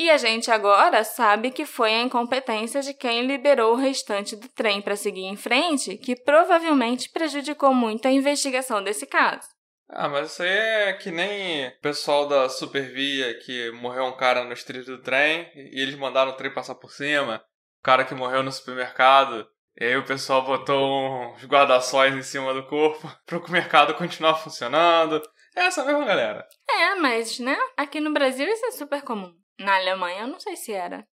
e 0.00 0.10
a 0.10 0.16
gente 0.16 0.50
agora 0.50 1.04
sabe 1.04 1.50
que 1.50 1.66
foi 1.66 1.94
a 1.94 2.00
incompetência 2.00 2.80
de 2.80 2.94
quem 2.94 3.26
liberou 3.26 3.74
o 3.74 3.76
restante 3.76 4.34
do 4.34 4.48
trem 4.48 4.80
para 4.80 4.96
seguir 4.96 5.26
em 5.26 5.36
frente 5.36 5.98
que 5.98 6.16
provavelmente 6.16 7.10
prejudicou 7.10 7.74
muito 7.74 8.08
a 8.08 8.10
investigação 8.10 8.82
desse 8.82 9.04
caso. 9.04 9.46
Ah, 9.90 10.08
mas 10.08 10.32
isso 10.32 10.42
aí 10.42 10.48
é 10.48 10.92
que 10.94 11.10
nem 11.10 11.68
o 11.68 11.80
pessoal 11.82 12.26
da 12.26 12.48
Supervia 12.48 13.38
que 13.40 13.70
morreu 13.72 14.04
um 14.04 14.16
cara 14.16 14.42
no 14.42 14.54
trilhos 14.54 14.86
do 14.86 15.02
trem 15.02 15.50
e 15.54 15.82
eles 15.82 15.96
mandaram 15.96 16.30
o 16.30 16.34
trem 16.34 16.54
passar 16.54 16.76
por 16.76 16.90
cima. 16.90 17.44
O 17.78 17.82
cara 17.82 18.02
que 18.02 18.14
morreu 18.14 18.42
no 18.42 18.50
supermercado. 18.50 19.46
E 19.78 19.84
aí 19.84 19.96
o 19.98 20.06
pessoal 20.06 20.42
botou 20.46 21.34
uns 21.34 21.44
guarda-sóis 21.44 22.14
em 22.14 22.22
cima 22.22 22.54
do 22.54 22.66
corpo 22.66 23.06
para 23.26 23.36
o 23.36 23.50
mercado 23.50 23.92
continuar 23.92 24.36
funcionando. 24.36 25.20
É 25.54 25.66
essa 25.66 25.84
mesma 25.84 26.06
galera. 26.06 26.46
É, 26.70 26.94
mas, 26.94 27.38
né? 27.38 27.58
Aqui 27.76 28.00
no 28.00 28.14
Brasil 28.14 28.46
isso 28.46 28.64
é 28.64 28.70
super 28.70 29.02
comum. 29.02 29.34
Na 29.60 29.76
Alemanha, 29.76 30.22
eu 30.22 30.26
não 30.26 30.40
sei 30.40 30.56
se 30.56 30.72
era. 30.72 31.06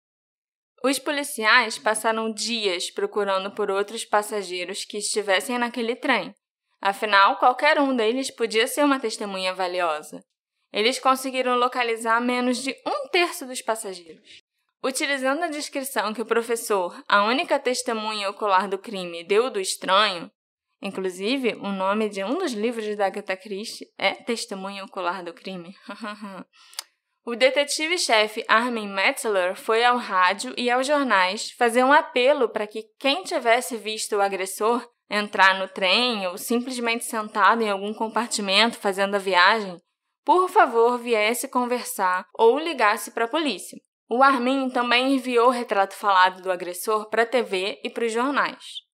Os 0.82 0.98
policiais 0.98 1.78
passaram 1.78 2.32
dias 2.32 2.90
procurando 2.90 3.52
por 3.52 3.70
outros 3.70 4.06
passageiros 4.06 4.86
que 4.86 4.98
estivessem 4.98 5.58
naquele 5.58 5.96
trem. 5.98 6.34
Afinal, 6.80 7.38
qualquer 7.38 7.78
um 7.78 7.94
deles 7.94 8.32
podia 8.32 8.66
ser 8.66 8.86
uma 8.86 9.00
testemunha 9.00 9.54
valiosa. 9.54 10.24
Eles 10.72 10.98
conseguiram 10.98 11.58
localizar 11.58 12.22
menos 12.22 12.60
de 12.60 12.74
um 12.86 13.10
terço 13.10 13.46
dos 13.46 13.62
passageiros. 13.62 14.42
Utilizando 14.82 15.44
a 15.44 15.50
descrição 15.50 16.14
que 16.14 16.22
o 16.22 16.26
professor, 16.26 17.04
a 17.06 17.26
única 17.26 17.60
testemunha 17.60 18.30
ocular 18.30 18.70
do 18.70 18.78
crime, 18.78 19.26
deu 19.26 19.50
do 19.50 19.60
estranho, 19.60 20.32
inclusive 20.82 21.56
o 21.56 21.70
nome 21.70 22.08
de 22.08 22.24
um 22.24 22.38
dos 22.38 22.54
livros 22.54 22.96
da 22.96 23.08
Agatha 23.08 23.36
Christie 23.36 23.88
é 23.98 24.14
Testemunha 24.14 24.86
Ocular 24.86 25.22
do 25.22 25.34
Crime. 25.34 25.76
O 27.30 27.36
detetive-chefe 27.36 28.46
Armin 28.48 28.88
Metzler 28.88 29.54
foi 29.58 29.84
ao 29.84 29.98
rádio 29.98 30.54
e 30.56 30.72
aos 30.72 30.88
jornais 30.88 31.52
fazer 31.52 31.84
um 31.84 31.92
apelo 31.92 32.48
para 32.48 32.66
que 32.66 32.86
quem 32.98 33.22
tivesse 33.26 33.76
visto 33.76 34.16
o 34.16 34.22
agressor 34.22 34.82
entrar 35.10 35.60
no 35.60 35.68
trem 35.68 36.26
ou 36.26 36.38
simplesmente 36.38 37.04
sentado 37.04 37.62
em 37.62 37.70
algum 37.70 37.94
compartimento 37.94 38.78
fazendo 38.78 39.16
a 39.16 39.20
viagem, 39.20 39.78
por 40.24 40.48
favor 40.48 40.98
viesse 40.98 41.50
conversar 41.50 42.26
ou 42.34 42.58
ligasse 42.58 43.12
para 43.12 43.26
a 43.26 43.30
polícia. 43.30 43.78
O 44.10 44.24
Armin 44.24 44.70
também 44.70 45.16
enviou 45.16 45.48
o 45.48 45.52
retrato 45.52 45.96
falado 45.96 46.42
do 46.42 46.50
agressor 46.50 47.10
para 47.10 47.24
a 47.24 47.26
TV 47.26 47.78
e 47.84 47.90
para 47.90 48.06
os 48.06 48.14
jornais. 48.14 48.87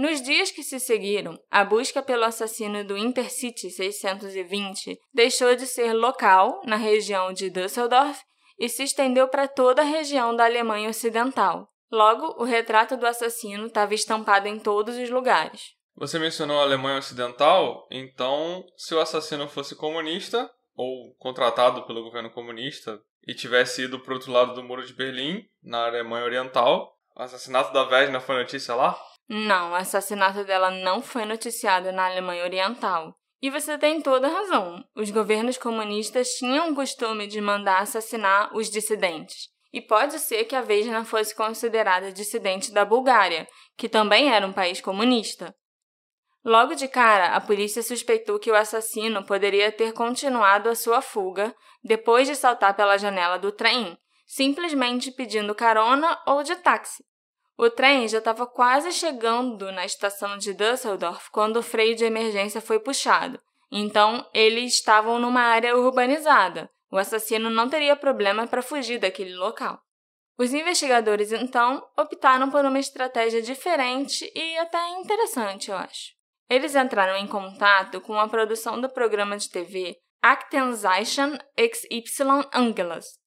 Nos 0.00 0.22
dias 0.22 0.50
que 0.50 0.62
se 0.62 0.80
seguiram, 0.80 1.38
a 1.50 1.62
busca 1.62 2.02
pelo 2.02 2.24
assassino 2.24 2.82
do 2.82 2.96
Intercity 2.96 3.68
620 3.68 4.98
deixou 5.12 5.54
de 5.54 5.66
ser 5.66 5.92
local, 5.92 6.62
na 6.64 6.76
região 6.76 7.34
de 7.34 7.50
Düsseldorf, 7.50 8.18
e 8.58 8.66
se 8.66 8.84
estendeu 8.84 9.28
para 9.28 9.46
toda 9.46 9.82
a 9.82 9.84
região 9.84 10.34
da 10.34 10.46
Alemanha 10.46 10.88
Ocidental. 10.88 11.68
Logo, 11.92 12.42
o 12.42 12.44
retrato 12.44 12.96
do 12.96 13.06
assassino 13.06 13.66
estava 13.66 13.92
estampado 13.92 14.48
em 14.48 14.58
todos 14.58 14.96
os 14.96 15.10
lugares. 15.10 15.74
Você 15.94 16.18
mencionou 16.18 16.58
a 16.60 16.62
Alemanha 16.62 17.00
Ocidental, 17.00 17.86
então, 17.90 18.64
se 18.78 18.94
o 18.94 19.00
assassino 19.00 19.48
fosse 19.48 19.76
comunista, 19.76 20.50
ou 20.74 21.14
contratado 21.18 21.82
pelo 21.82 22.02
governo 22.02 22.30
comunista, 22.30 22.98
e 23.28 23.34
tivesse 23.34 23.82
ido 23.82 24.00
para 24.00 24.12
o 24.12 24.14
outro 24.14 24.32
lado 24.32 24.54
do 24.54 24.62
Muro 24.62 24.82
de 24.82 24.94
Berlim, 24.94 25.44
na 25.62 25.84
Alemanha 25.84 26.24
Oriental, 26.24 26.90
o 27.14 27.20
assassinato 27.20 27.70
da 27.74 27.84
Vesna 27.84 28.18
foi 28.18 28.36
notícia 28.36 28.74
lá? 28.74 28.98
Não, 29.32 29.70
o 29.70 29.74
assassinato 29.76 30.42
dela 30.42 30.72
não 30.72 31.00
foi 31.00 31.24
noticiado 31.24 31.92
na 31.92 32.06
Alemanha 32.06 32.42
Oriental. 32.42 33.14
E 33.40 33.48
você 33.48 33.78
tem 33.78 34.00
toda 34.00 34.26
razão. 34.26 34.84
Os 34.92 35.08
governos 35.12 35.56
comunistas 35.56 36.30
tinham 36.30 36.72
o 36.72 36.74
costume 36.74 37.28
de 37.28 37.40
mandar 37.40 37.80
assassinar 37.80 38.52
os 38.56 38.68
dissidentes. 38.68 39.48
E 39.72 39.80
pode 39.80 40.18
ser 40.18 40.46
que 40.46 40.56
a 40.56 40.60
Vesna 40.60 41.04
fosse 41.04 41.32
considerada 41.32 42.10
dissidente 42.10 42.72
da 42.72 42.84
Bulgária, 42.84 43.46
que 43.76 43.88
também 43.88 44.34
era 44.34 44.44
um 44.44 44.52
país 44.52 44.80
comunista. 44.80 45.54
Logo 46.44 46.74
de 46.74 46.88
cara, 46.88 47.36
a 47.36 47.40
polícia 47.40 47.84
suspeitou 47.84 48.36
que 48.36 48.50
o 48.50 48.56
assassino 48.56 49.24
poderia 49.24 49.70
ter 49.70 49.92
continuado 49.92 50.68
a 50.68 50.74
sua 50.74 51.00
fuga 51.00 51.54
depois 51.84 52.26
de 52.26 52.34
saltar 52.34 52.74
pela 52.74 52.98
janela 52.98 53.38
do 53.38 53.52
trem, 53.52 53.96
simplesmente 54.26 55.12
pedindo 55.12 55.54
carona 55.54 56.20
ou 56.26 56.42
de 56.42 56.56
táxi. 56.56 57.04
O 57.62 57.68
trem 57.68 58.08
já 58.08 58.16
estava 58.16 58.46
quase 58.46 58.90
chegando 58.90 59.70
na 59.70 59.84
estação 59.84 60.38
de 60.38 60.54
Düsseldorf 60.54 61.30
quando 61.30 61.58
o 61.58 61.62
freio 61.62 61.94
de 61.94 62.06
emergência 62.06 62.58
foi 62.58 62.80
puxado. 62.80 63.38
Então, 63.70 64.26
eles 64.32 64.72
estavam 64.72 65.18
numa 65.18 65.42
área 65.42 65.76
urbanizada. 65.76 66.70
O 66.90 66.96
assassino 66.96 67.50
não 67.50 67.68
teria 67.68 67.94
problema 67.94 68.46
para 68.46 68.62
fugir 68.62 68.98
daquele 68.98 69.36
local. 69.36 69.78
Os 70.38 70.54
investigadores, 70.54 71.32
então, 71.32 71.86
optaram 71.98 72.50
por 72.50 72.64
uma 72.64 72.78
estratégia 72.78 73.42
diferente 73.42 74.32
e 74.34 74.56
até 74.56 74.88
interessante, 74.98 75.70
eu 75.70 75.76
acho. 75.76 76.14
Eles 76.48 76.74
entraram 76.74 77.18
em 77.18 77.26
contato 77.26 78.00
com 78.00 78.18
a 78.18 78.26
produção 78.26 78.80
do 78.80 78.88
programa 78.88 79.36
de 79.36 79.50
TV 79.50 79.98
Aktenzeichen 80.22 81.38
XY 81.58 82.48
Angeles, 82.54 83.18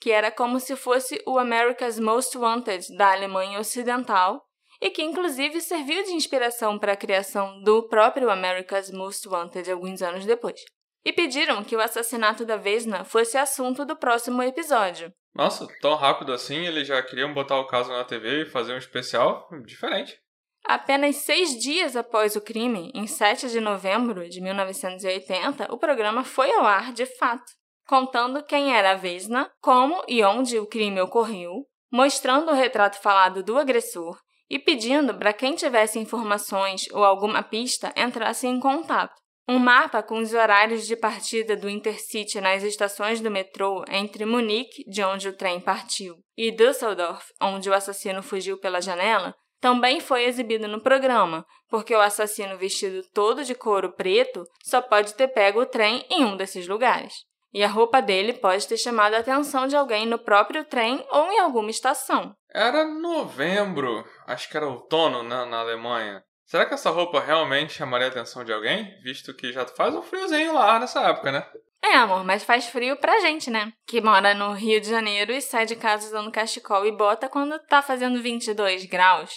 que 0.00 0.10
era 0.10 0.30
como 0.30 0.58
se 0.58 0.74
fosse 0.74 1.22
o 1.26 1.38
America's 1.38 1.98
Most 1.98 2.36
Wanted 2.36 2.96
da 2.96 3.12
Alemanha 3.12 3.60
Ocidental 3.60 4.42
e 4.80 4.88
que 4.90 5.02
inclusive 5.02 5.60
serviu 5.60 6.02
de 6.04 6.12
inspiração 6.12 6.78
para 6.78 6.92
a 6.92 6.96
criação 6.96 7.62
do 7.62 7.86
próprio 7.86 8.30
America's 8.30 8.90
Most 8.90 9.28
Wanted 9.28 9.70
alguns 9.70 10.00
anos 10.00 10.24
depois. 10.24 10.58
E 11.04 11.12
pediram 11.12 11.62
que 11.62 11.76
o 11.76 11.80
assassinato 11.80 12.46
da 12.46 12.56
Vesna 12.56 13.04
fosse 13.04 13.36
assunto 13.36 13.84
do 13.84 13.94
próximo 13.94 14.42
episódio. 14.42 15.12
Nossa, 15.34 15.66
tão 15.80 15.94
rápido 15.94 16.32
assim, 16.32 16.66
eles 16.66 16.88
já 16.88 17.02
queriam 17.02 17.32
botar 17.32 17.58
o 17.58 17.66
caso 17.66 17.90
na 17.90 18.04
TV 18.04 18.42
e 18.42 18.46
fazer 18.46 18.72
um 18.72 18.78
especial 18.78 19.48
diferente. 19.64 20.18
Apenas 20.64 21.16
seis 21.16 21.58
dias 21.58 21.94
após 21.94 22.36
o 22.36 22.40
crime, 22.40 22.90
em 22.94 23.06
7 23.06 23.48
de 23.48 23.60
novembro 23.60 24.28
de 24.28 24.40
1980, 24.40 25.72
o 25.72 25.78
programa 25.78 26.22
foi 26.24 26.52
ao 26.52 26.64
ar 26.64 26.92
de 26.92 27.06
fato 27.06 27.59
contando 27.90 28.44
quem 28.44 28.72
era 28.72 28.92
a 28.92 28.94
Vesna, 28.94 29.50
como 29.60 30.04
e 30.06 30.22
onde 30.22 30.56
o 30.60 30.64
crime 30.64 31.00
ocorreu, 31.00 31.66
mostrando 31.90 32.52
o 32.52 32.54
retrato 32.54 33.02
falado 33.02 33.42
do 33.42 33.58
agressor 33.58 34.16
e 34.48 34.60
pedindo 34.60 35.12
para 35.12 35.32
quem 35.32 35.56
tivesse 35.56 35.98
informações 35.98 36.86
ou 36.92 37.02
alguma 37.02 37.42
pista 37.42 37.92
entrasse 37.96 38.46
em 38.46 38.60
contato. 38.60 39.20
Um 39.48 39.58
mapa 39.58 40.04
com 40.04 40.18
os 40.20 40.32
horários 40.32 40.86
de 40.86 40.94
partida 40.94 41.56
do 41.56 41.68
Intercity 41.68 42.40
nas 42.40 42.62
estações 42.62 43.20
do 43.20 43.28
metrô 43.28 43.84
entre 43.90 44.24
Munique, 44.24 44.84
de 44.88 45.02
onde 45.02 45.28
o 45.28 45.36
trem 45.36 45.58
partiu, 45.58 46.14
e 46.36 46.52
Düsseldorf, 46.52 47.26
onde 47.42 47.68
o 47.68 47.74
assassino 47.74 48.22
fugiu 48.22 48.56
pela 48.60 48.80
janela, 48.80 49.34
também 49.60 49.98
foi 49.98 50.26
exibido 50.26 50.68
no 50.68 50.80
programa, 50.80 51.44
porque 51.68 51.92
o 51.92 52.00
assassino 52.00 52.56
vestido 52.56 53.02
todo 53.12 53.42
de 53.42 53.56
couro 53.56 53.92
preto 53.96 54.44
só 54.62 54.80
pode 54.80 55.12
ter 55.14 55.26
pego 55.26 55.62
o 55.62 55.66
trem 55.66 56.06
em 56.08 56.24
um 56.24 56.36
desses 56.36 56.68
lugares 56.68 57.28
e 57.52 57.62
a 57.62 57.68
roupa 57.68 58.00
dele 58.00 58.32
pode 58.32 58.66
ter 58.66 58.76
chamado 58.76 59.14
a 59.14 59.18
atenção 59.18 59.66
de 59.66 59.76
alguém 59.76 60.06
no 60.06 60.18
próprio 60.18 60.64
trem 60.64 61.04
ou 61.10 61.30
em 61.30 61.40
alguma 61.40 61.70
estação. 61.70 62.34
Era 62.52 62.84
novembro, 62.84 64.04
acho 64.26 64.48
que 64.48 64.56
era 64.56 64.68
outono 64.68 65.22
né, 65.22 65.44
na 65.44 65.60
Alemanha. 65.60 66.22
Será 66.44 66.66
que 66.66 66.74
essa 66.74 66.90
roupa 66.90 67.20
realmente 67.20 67.74
chamaria 67.74 68.08
a 68.08 68.10
atenção 68.10 68.44
de 68.44 68.52
alguém, 68.52 68.98
visto 69.02 69.32
que 69.32 69.52
já 69.52 69.64
faz 69.66 69.94
um 69.94 70.02
friozinho 70.02 70.52
lá 70.52 70.80
nessa 70.80 71.00
época, 71.02 71.30
né? 71.30 71.46
É, 71.82 71.94
amor, 71.94 72.24
mas 72.24 72.44
faz 72.44 72.66
frio 72.66 72.96
pra 72.96 73.20
gente, 73.20 73.50
né? 73.50 73.72
Que 73.86 74.00
mora 74.00 74.34
no 74.34 74.52
Rio 74.52 74.80
de 74.80 74.90
Janeiro 74.90 75.32
e 75.32 75.40
sai 75.40 75.64
de 75.64 75.76
casa 75.76 76.06
usando 76.06 76.30
cachecol 76.30 76.84
e 76.84 76.92
bota 76.92 77.28
quando 77.28 77.58
tá 77.60 77.80
fazendo 77.80 78.20
22 78.20 78.84
graus. 78.84 79.32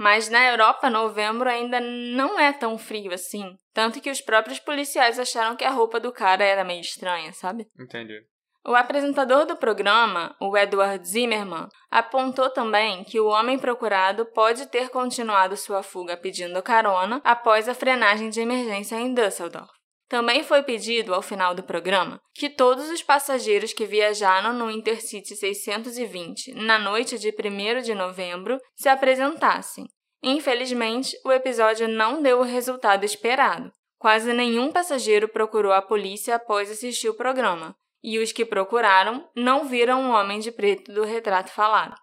Mas 0.00 0.30
na 0.30 0.48
Europa, 0.48 0.88
novembro 0.88 1.46
ainda 1.46 1.78
não 1.78 2.40
é 2.40 2.54
tão 2.54 2.78
frio 2.78 3.12
assim. 3.12 3.54
Tanto 3.74 4.00
que 4.00 4.10
os 4.10 4.22
próprios 4.22 4.58
policiais 4.58 5.18
acharam 5.18 5.54
que 5.54 5.62
a 5.62 5.70
roupa 5.70 6.00
do 6.00 6.10
cara 6.10 6.42
era 6.42 6.64
meio 6.64 6.80
estranha, 6.80 7.34
sabe? 7.34 7.66
Entendi. 7.78 8.18
O 8.66 8.74
apresentador 8.74 9.44
do 9.44 9.56
programa, 9.56 10.34
o 10.40 10.56
Edward 10.56 11.06
Zimmerman, 11.06 11.68
apontou 11.90 12.48
também 12.48 13.04
que 13.04 13.20
o 13.20 13.26
homem 13.26 13.58
procurado 13.58 14.24
pode 14.32 14.66
ter 14.70 14.88
continuado 14.88 15.54
sua 15.54 15.82
fuga 15.82 16.16
pedindo 16.16 16.62
carona 16.62 17.20
após 17.22 17.68
a 17.68 17.74
frenagem 17.74 18.30
de 18.30 18.40
emergência 18.40 18.96
em 18.96 19.12
Düsseldorf. 19.12 19.79
Também 20.10 20.42
foi 20.42 20.64
pedido, 20.64 21.14
ao 21.14 21.22
final 21.22 21.54
do 21.54 21.62
programa, 21.62 22.20
que 22.34 22.50
todos 22.50 22.90
os 22.90 23.00
passageiros 23.00 23.72
que 23.72 23.86
viajaram 23.86 24.52
no 24.52 24.68
Intercity 24.68 25.36
620 25.36 26.52
na 26.52 26.80
noite 26.80 27.16
de 27.16 27.28
1 27.28 27.80
de 27.80 27.94
novembro 27.94 28.58
se 28.74 28.88
apresentassem. 28.88 29.86
Infelizmente, 30.20 31.16
o 31.24 31.30
episódio 31.30 31.86
não 31.86 32.20
deu 32.20 32.40
o 32.40 32.44
resultado 32.44 33.04
esperado. 33.04 33.70
Quase 34.00 34.32
nenhum 34.32 34.72
passageiro 34.72 35.28
procurou 35.28 35.72
a 35.72 35.80
polícia 35.80 36.34
após 36.34 36.68
assistir 36.68 37.08
o 37.08 37.14
programa, 37.14 37.76
e 38.02 38.18
os 38.18 38.32
que 38.32 38.44
procuraram 38.44 39.30
não 39.36 39.68
viram 39.68 40.10
o 40.10 40.12
homem 40.12 40.40
de 40.40 40.50
preto 40.50 40.92
do 40.92 41.04
retrato 41.04 41.52
falado. 41.52 41.94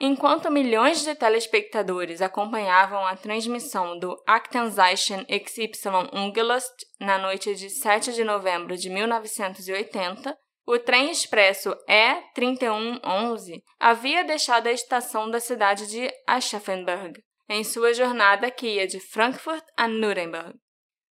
Enquanto 0.00 0.50
milhões 0.50 1.02
de 1.02 1.14
telespectadores 1.14 2.22
acompanhavam 2.22 3.04
a 3.04 3.16
transmissão 3.16 3.98
do 3.98 4.16
Aktenzeichen 4.26 5.26
XY 5.28 5.70
Ungelust 6.12 6.84
na 7.00 7.18
noite 7.18 7.54
de 7.56 7.68
7 7.68 8.12
de 8.12 8.22
novembro 8.22 8.76
de 8.76 8.88
1980, 8.88 10.36
o 10.64 10.78
trem 10.78 11.10
expresso 11.10 11.74
E3111 11.88 13.62
havia 13.80 14.22
deixado 14.22 14.68
a 14.68 14.72
estação 14.72 15.28
da 15.30 15.40
cidade 15.40 15.88
de 15.88 16.08
Aschaffenburg 16.26 17.20
em 17.48 17.64
sua 17.64 17.92
jornada 17.92 18.50
que 18.50 18.66
ia 18.74 18.86
de 18.86 19.00
Frankfurt 19.00 19.64
a 19.76 19.88
Nuremberg. 19.88 20.54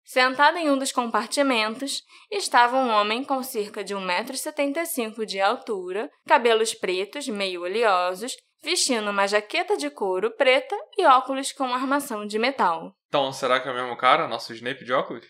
Sentado 0.04 0.58
em 0.58 0.70
um 0.70 0.78
dos 0.78 0.92
compartimentos 0.92 2.04
estava 2.30 2.78
um 2.78 2.90
homem 2.90 3.24
com 3.24 3.42
cerca 3.42 3.84
de 3.84 3.96
1,75m 3.96 5.26
de 5.26 5.40
altura, 5.40 6.10
cabelos 6.28 6.74
pretos, 6.74 7.28
meio 7.28 7.62
oleosos 7.62 8.36
vestindo 8.64 9.10
uma 9.10 9.28
jaqueta 9.28 9.76
de 9.76 9.90
couro 9.90 10.32
preta 10.32 10.76
e 10.98 11.06
óculos 11.06 11.52
com 11.52 11.66
armação 11.66 12.26
de 12.26 12.40
metal. 12.40 12.96
Então, 13.10 13.32
será 13.34 13.60
que 13.60 13.68
é 13.68 13.72
o 13.72 13.76
mesmo 13.76 13.98
cara, 13.98 14.28
nosso 14.28 14.54
Snape 14.54 14.86
de 14.86 14.94
óculos? 14.94 15.26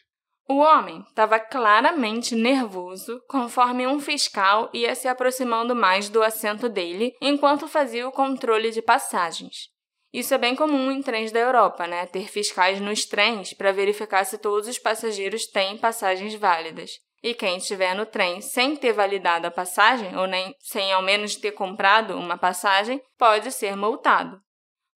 O 0.48 0.58
homem 0.58 1.04
estava 1.08 1.40
claramente 1.40 2.36
nervoso 2.36 3.20
conforme 3.28 3.88
um 3.88 4.00
fiscal 4.00 4.70
ia 4.74 4.94
se 4.94 5.08
aproximando 5.08 5.76
mais 5.76 6.10
do 6.10 6.22
assento 6.22 6.70
dele 6.70 7.14
enquanto 7.22 7.68
fazia 7.68 8.08
o 8.08 8.12
controle 8.12 8.70
de 8.70 8.82
passagens. 8.82 9.73
Isso 10.14 10.32
é 10.32 10.38
bem 10.38 10.56
comum 10.56 10.92
em 10.92 11.02
trens 11.02 11.32
da 11.32 11.40
Europa, 11.40 11.88
né? 11.88 12.06
Ter 12.06 12.30
fiscais 12.30 12.80
nos 12.80 13.04
trens 13.04 13.52
para 13.54 13.72
verificar 13.72 14.24
se 14.26 14.38
todos 14.38 14.68
os 14.68 14.78
passageiros 14.78 15.48
têm 15.48 15.76
passagens 15.76 16.36
válidas. 16.36 16.92
E 17.24 17.34
quem 17.34 17.58
estiver 17.58 17.96
no 17.96 18.06
trem 18.06 18.40
sem 18.40 18.76
ter 18.76 18.94
validado 18.94 19.48
a 19.48 19.52
passagem, 19.52 20.16
ou 20.16 20.28
nem 20.28 20.54
sem 20.60 20.92
ao 20.92 21.02
menos 21.02 21.36
ter 21.36 21.54
comprado 21.54 22.16
uma 22.16 22.38
passagem, 22.38 23.02
pode 23.18 23.52
ser 23.52 23.76
multado. 23.76 24.40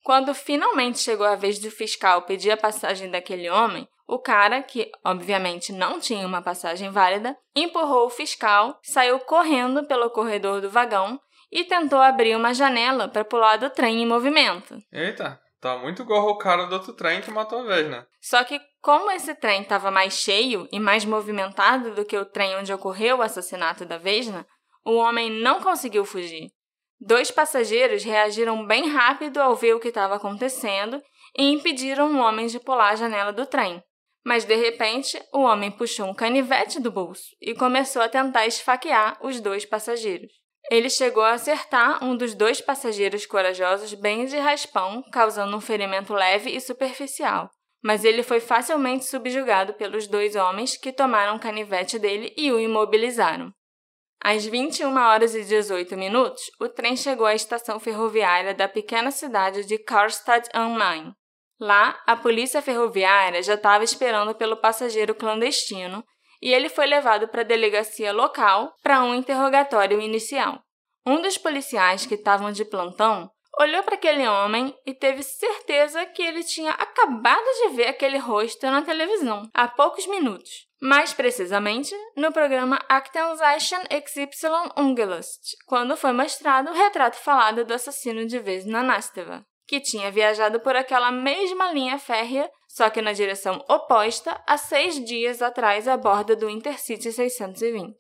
Quando 0.04 0.36
finalmente 0.36 1.00
chegou 1.00 1.26
a 1.26 1.36
vez 1.36 1.58
do 1.58 1.72
fiscal 1.72 2.22
pedir 2.22 2.52
a 2.52 2.58
passagem 2.58 3.10
daquele 3.10 3.50
homem, 3.50 3.88
o 4.08 4.20
cara, 4.20 4.62
que 4.62 4.90
obviamente 5.04 5.74
não 5.74 6.00
tinha 6.00 6.26
uma 6.26 6.42
passagem 6.42 6.92
válida, 6.92 7.36
empurrou 7.56 8.06
o 8.06 8.10
fiscal, 8.10 8.80
saiu 8.84 9.20
correndo 9.20 9.86
pelo 9.86 10.10
corredor 10.10 10.62
do 10.62 10.70
vagão 10.70 11.20
e 11.52 11.64
tentou 11.64 12.00
abrir 12.00 12.36
uma 12.36 12.54
janela 12.54 13.08
para 13.08 13.26
pular 13.26 13.58
do 13.58 13.70
trem 13.70 14.02
em 14.02 14.06
movimento. 14.06 14.78
Eita, 14.92 15.40
tá 15.60 15.78
muito 15.78 16.02
igual 16.02 16.28
o 16.28 16.38
cara 16.38 16.66
do 16.66 16.74
outro 16.74 16.94
trem 16.94 17.22
que 17.22 17.32
matou 17.32 17.60
a 17.60 17.64
vez, 17.64 17.90
né? 17.90 18.06
Só 18.22 18.44
que 18.44 18.60
como 18.82 19.12
esse 19.12 19.34
trem 19.36 19.62
estava 19.62 19.92
mais 19.92 20.14
cheio 20.14 20.68
e 20.72 20.80
mais 20.80 21.06
movimentado 21.06 21.94
do 21.96 22.06
que 22.06 22.18
o 22.18 22.26
trem 22.26 22.56
onde 22.56 22.74
ocorreu 22.74 23.18
o 23.18 23.22
assassinato 23.22 23.86
da 23.86 23.98
Vesna, 23.98 24.46
o 24.86 24.96
homem 24.96 25.30
não 25.30 25.62
conseguiu 25.62 26.06
fugir. 26.06 26.52
Dois 27.00 27.30
passageiros 27.30 28.04
reagiram 28.04 28.66
bem 28.66 28.90
rápido 28.90 29.40
ao 29.40 29.56
ver 29.56 29.76
o 29.76 29.80
que 29.80 29.90
estava 29.90 30.16
acontecendo 30.16 31.02
e 31.38 31.52
impediram 31.52 32.16
o 32.16 32.20
homem 32.20 32.48
de 32.48 32.60
pular 32.60 32.90
a 32.90 32.96
janela 32.96 33.32
do 33.32 33.46
trem. 33.46 33.84
Mas 34.26 34.44
de 34.46 34.56
repente, 34.56 35.22
o 35.32 35.42
homem 35.42 35.72
puxou 35.72 36.08
um 36.08 36.14
canivete 36.14 36.82
do 36.82 36.92
bolso 36.92 37.36
e 37.42 37.54
começou 37.54 38.02
a 38.02 38.10
tentar 38.10 38.48
esfaquear 38.48 39.18
os 39.22 39.40
dois 39.40 39.66
passageiros. 39.66 40.32
Ele 40.70 40.90
chegou 40.90 41.24
a 41.24 41.32
acertar 41.32 42.04
um 42.04 42.16
dos 42.16 42.34
dois 42.34 42.60
passageiros 42.60 43.26
corajosos 43.26 43.94
bem 43.94 44.26
de 44.26 44.38
raspão, 44.38 45.02
causando 45.12 45.56
um 45.56 45.62
ferimento 45.62 46.14
leve 46.14 46.50
e 46.50 46.60
superficial. 46.60 47.50
Mas 47.82 48.04
ele 48.04 48.22
foi 48.22 48.40
facilmente 48.40 49.06
subjugado 49.06 49.74
pelos 49.76 50.08
dois 50.08 50.36
homens 50.36 50.76
que 50.76 50.92
tomaram 50.92 51.38
o 51.38 51.40
canivete 51.40 51.98
dele 51.98 52.34
e 52.36 52.52
o 52.52 52.60
imobilizaram. 52.60 53.52
Às 54.22 54.46
21 54.46 54.94
horas 54.98 55.36
e 55.36 55.44
18 55.44 55.96
minutos, 55.96 56.42
o 56.60 56.68
trem 56.68 56.98
chegou 56.98 57.26
à 57.26 57.36
estação 57.36 57.80
ferroviária 57.80 58.54
da 58.54 58.68
pequena 58.68 59.12
cidade 59.12 59.64
de 59.66 59.78
Karlstad 59.78 60.50
am 60.54 60.78
Main. 60.78 61.14
Lá, 61.60 61.98
a 62.06 62.16
polícia 62.16 62.62
ferroviária 62.62 63.42
já 63.42 63.54
estava 63.54 63.84
esperando 63.84 64.36
pelo 64.36 64.58
passageiro 64.58 65.16
clandestino 65.16 66.04
e 66.42 66.54
ele 66.54 66.70
foi 66.70 66.86
levado 66.86 67.28
para 67.28 67.42
a 67.42 67.46
delegacia 67.46 68.12
local 68.12 68.74
para 68.82 69.04
um 69.04 69.16
interrogatório 69.16 70.02
inicial. 70.02 70.62
Um 71.06 71.22
dos 71.22 71.38
policiais 71.38 72.06
que 72.06 72.16
estavam 72.16 72.52
de 72.52 72.66
plantão 72.66 73.30
olhou 73.60 73.82
para 73.84 73.96
aquele 73.96 74.28
homem 74.28 74.76
e 74.86 74.94
teve 74.94 75.24
certeza 75.24 76.06
que 76.06 76.22
ele 76.22 76.44
tinha 76.44 76.72
acabado 76.72 77.46
de 77.62 77.76
ver 77.76 77.88
aquele 77.88 78.18
rosto 78.18 78.66
na 78.68 78.82
televisão 78.82 79.50
há 79.54 79.68
poucos 79.68 80.06
minutos. 80.06 80.68
Mais 80.80 81.14
precisamente, 81.14 81.96
no 82.16 82.32
programa 82.32 82.80
Aktenzeichen 82.88 83.80
XY 83.90 84.72
Ungelust, 84.78 85.56
quando 85.66 85.98
foi 85.98 86.12
mostrado 86.12 86.70
o 86.70 86.74
retrato 86.74 87.16
falado 87.16 87.66
do 87.66 87.74
assassino 87.74 88.28
de 88.28 88.38
Vesna 88.38 88.84
Nasteva 88.84 89.44
que 89.68 89.82
tinha 89.82 90.10
viajado 90.10 90.62
por 90.62 90.76
aquela 90.76 91.12
mesma 91.12 91.72
linha 91.74 92.00
férrea, 92.00 92.50
só 92.68 92.90
que 92.90 93.02
na 93.02 93.14
direção 93.14 93.64
oposta, 93.70 94.42
há 94.46 94.58
seis 94.58 95.04
dias 95.04 95.42
atrás 95.42 95.88
a 95.88 95.98
bordo 95.98 96.36
do 96.36 96.50
Intercity 96.50 97.12
620. 97.12 97.96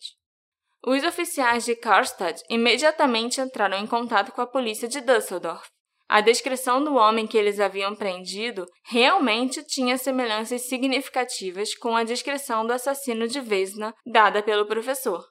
Os 0.85 1.03
oficiais 1.03 1.65
de 1.65 1.75
Karlstad 1.75 2.41
imediatamente 2.49 3.41
entraram 3.41 3.77
em 3.77 3.87
contato 3.87 4.31
com 4.31 4.41
a 4.41 4.47
polícia 4.47 4.87
de 4.87 5.01
Düsseldorf. 5.01 5.67
A 6.09 6.21
descrição 6.21 6.81
do 6.81 6.95
homem 6.95 7.27
que 7.27 7.37
eles 7.37 7.59
haviam 7.59 7.93
prendido 7.93 8.65
realmente 8.85 9.61
tinha 9.63 9.97
semelhanças 9.97 10.61
significativas 10.61 11.75
com 11.75 11.97
a 11.97 12.03
descrição 12.03 12.65
do 12.65 12.71
assassino 12.71 13.27
de 13.27 13.41
Vesna 13.41 13.93
dada 14.05 14.41
pelo 14.41 14.65
professor. 14.65 15.25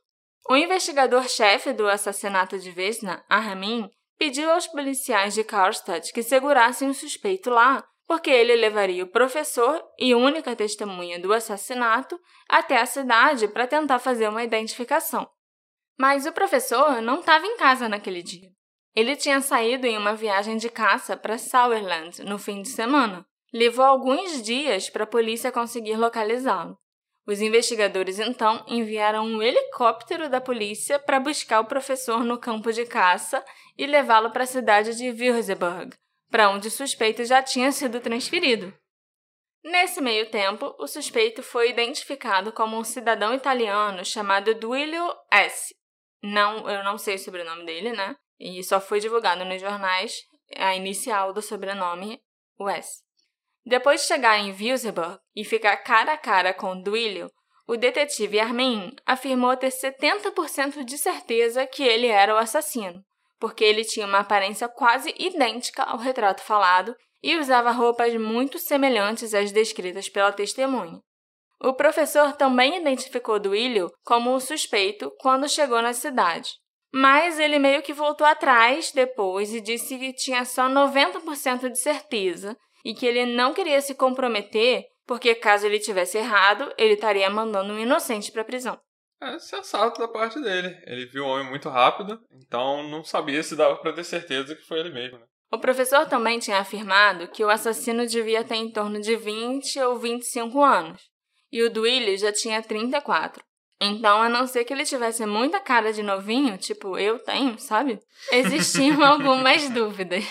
O 0.49 0.55
investigador-chefe 0.55 1.73
do 1.73 1.89
assassinato 1.89 2.59
de 2.59 2.71
Vesna, 2.71 3.25
Armin, 3.29 3.89
pediu 4.19 4.51
aos 4.51 4.67
policiais 4.67 5.35
de 5.35 5.43
Karlstad 5.43 6.13
que 6.13 6.23
segurassem 6.23 6.91
o 6.91 6.95
suspeito 6.95 7.49
lá, 7.49 7.83
porque 8.07 8.31
ele 8.31 8.55
levaria 8.55 9.05
o 9.05 9.09
professor 9.09 9.83
e 9.99 10.15
única 10.15 10.55
testemunha 10.55 11.19
do 11.19 11.33
assassinato 11.33 12.19
até 12.49 12.81
a 12.81 12.87
cidade 12.87 13.49
para 13.49 13.67
tentar 13.67 13.99
fazer 13.99 14.29
uma 14.29 14.45
identificação. 14.45 15.29
Mas 15.99 16.27
o 16.27 16.33
professor 16.33 17.01
não 17.03 17.21
estava 17.21 17.47
em 17.47 17.57
casa 17.57 17.89
naquele 17.89 18.23
dia. 18.23 18.51
Ele 18.95 19.17
tinha 19.17 19.41
saído 19.41 19.87
em 19.87 19.99
uma 19.99 20.15
viagem 20.15 20.57
de 20.57 20.71
caça 20.71 21.17
para 21.17 21.37
Sauerland 21.39 22.23
no 22.23 22.39
fim 22.39 22.63
de 22.63 22.69
semana. 22.69 23.27
Levou 23.53 23.85
alguns 23.85 24.43
dias 24.43 24.89
para 24.89 25.05
a 25.05 25.07
polícia 25.07 25.53
conseguir 25.53 25.97
localizá-lo. 25.97 26.79
Os 27.27 27.41
investigadores 27.41 28.21
então 28.21 28.65
enviaram 28.69 29.27
um 29.27 29.43
helicóptero 29.43 30.29
da 30.29 30.41
polícia 30.41 30.99
para 30.99 31.19
buscar 31.19 31.61
o 31.61 31.67
professor 31.67 32.23
no 32.23 32.39
campo 32.39 32.73
de 32.73 32.87
caça 32.87 33.45
e 33.77 33.85
levá-lo 33.85 34.31
para 34.31 34.45
a 34.45 34.47
cidade 34.47 34.97
de 34.97 35.11
Würzburg, 35.11 35.97
para 36.31 36.51
onde 36.51 36.69
o 36.69 36.71
suspeito 36.71 37.25
já 37.25 37.43
tinha 37.43 37.73
sido 37.73 38.01
transferido. 38.01 38.73
Nesse 39.65 40.01
meio 40.01 40.31
tempo, 40.31 40.75
o 40.79 40.87
suspeito 40.87 41.43
foi 41.43 41.71
identificado 41.71 42.53
como 42.53 42.79
um 42.79 42.85
cidadão 42.85 43.35
italiano 43.35 44.05
chamado 44.05 44.55
Duilio 44.55 45.13
S. 45.31 45.75
Não, 46.23 46.69
eu 46.71 46.85
não 46.85 46.97
sei 46.97 47.17
o 47.17 47.19
sobrenome 47.19 47.65
dele, 47.67 47.93
né? 47.93 48.15
E 48.39 48.63
só 48.63 48.81
foi 48.81 49.01
divulgado 49.01 49.45
nos 49.45 49.61
jornais 49.61 50.15
a 50.55 50.75
inicial 50.77 51.33
do 51.33 51.43
sobrenome, 51.43 52.21
o 52.59 52.69
S. 52.69 53.03
Depois 53.65 54.03
de 54.03 54.07
chegar 54.07 54.39
em 54.39 54.53
Wilsburg 54.53 55.19
e 55.35 55.45
ficar 55.45 55.77
cara 55.79 56.13
a 56.13 56.19
cara 56.19 56.55
com 56.55 56.81
Duilio, 56.81 57.29
o 57.67 57.77
detetive 57.77 58.39
Armin 58.39 58.95
afirmou 59.05 59.57
ter 59.57 59.73
70% 59.73 60.85
de 60.85 60.97
certeza 60.97 61.67
que 61.67 61.83
ele 61.83 62.07
era 62.07 62.33
o 62.33 62.39
assassino, 62.39 63.05
porque 63.39 63.65
ele 63.65 63.85
tinha 63.85 64.07
uma 64.07 64.21
aparência 64.21 64.69
quase 64.69 65.15
idêntica 65.19 65.83
ao 65.83 65.99
retrato 65.99 66.43
falado 66.43 66.95
e 67.23 67.37
usava 67.37 67.71
roupas 67.71 68.15
muito 68.15 68.59
semelhantes 68.59 69.35
às 69.35 69.53
descritas 69.53 70.09
pela 70.09 70.33
testemunha. 70.33 71.01
O 71.61 71.73
professor 71.73 72.33
também 72.33 72.77
identificou 72.77 73.39
Duilio 73.39 73.91
como 74.05 74.35
o 74.35 74.41
suspeito 74.41 75.11
quando 75.21 75.49
chegou 75.49 75.81
na 75.81 75.93
cidade, 75.93 76.51
mas 76.93 77.39
ele 77.39 77.59
meio 77.59 77.83
que 77.83 77.93
voltou 77.93 78.27
atrás 78.27 78.93
depois 78.93 79.53
e 79.55 79.61
disse 79.61 79.99
que 79.99 80.13
tinha 80.13 80.45
só 80.45 80.69
90% 80.69 81.71
de 81.71 81.79
certeza 81.79 82.57
e 82.85 82.95
que 82.95 83.07
ele 83.07 83.27
não 83.27 83.53
queria 83.53 83.81
se 83.81 83.95
comprometer, 83.95 84.85
porque 85.07 85.35
caso 85.35 85.67
ele 85.67 85.81
tivesse 85.81 86.19
errado, 86.19 86.73
ele 86.79 86.95
estaria 86.95 87.29
mandando 87.29 87.73
um 87.73 87.79
inocente 87.79 88.31
para 88.31 88.43
a 88.43 88.45
prisão. 88.45 88.79
É 89.21 89.39
sensato 89.39 90.01
da 90.01 90.09
parte 90.09 90.41
dele. 90.41 90.79
Ele 90.87 91.07
viu 91.07 91.25
o 91.25 91.29
homem 91.29 91.49
muito 91.49 91.69
rápido, 91.69 92.21
então 92.31 92.83
não 92.89 93.03
sabia 93.03 93.43
se 93.43 93.57
dava 93.57 93.77
para 93.77 93.93
ter 93.93 94.05
certeza 94.05 94.55
que 94.55 94.67
foi 94.67 94.81
ele 94.81 94.91
mesmo. 94.91 95.19
Né? 95.19 95.25
O 95.51 95.59
professor 95.59 96.07
também 96.07 96.39
tinha 96.39 96.59
afirmado 96.59 97.29
que 97.29 97.45
o 97.45 97.49
assassino 97.49 98.07
devia 98.07 98.45
ter 98.45 98.57
em 98.57 98.71
torno 98.71 99.01
de 99.01 99.17
20 99.17 99.81
ou 99.81 99.99
25 99.99 100.63
anos, 100.63 101.03
e 101.51 101.63
o 101.63 101.71
Duílio 101.71 102.17
já 102.19 102.33
tinha 102.33 102.63
34. 102.63 103.43
Então, 103.81 104.23
a 104.23 104.29
não 104.29 104.47
ser 104.47 104.65
que 104.65 104.73
ele 104.73 104.85
tivesse 104.85 105.25
muita 105.27 105.61
cara 105.61 105.93
de 105.93 106.03
novinho, 106.03 106.57
tipo 106.57 106.99
eu 106.99 107.19
tenho, 107.19 107.59
sabe? 107.59 108.01
Existiam 108.33 109.03
algumas 109.05 109.69
dúvidas. 109.71 110.25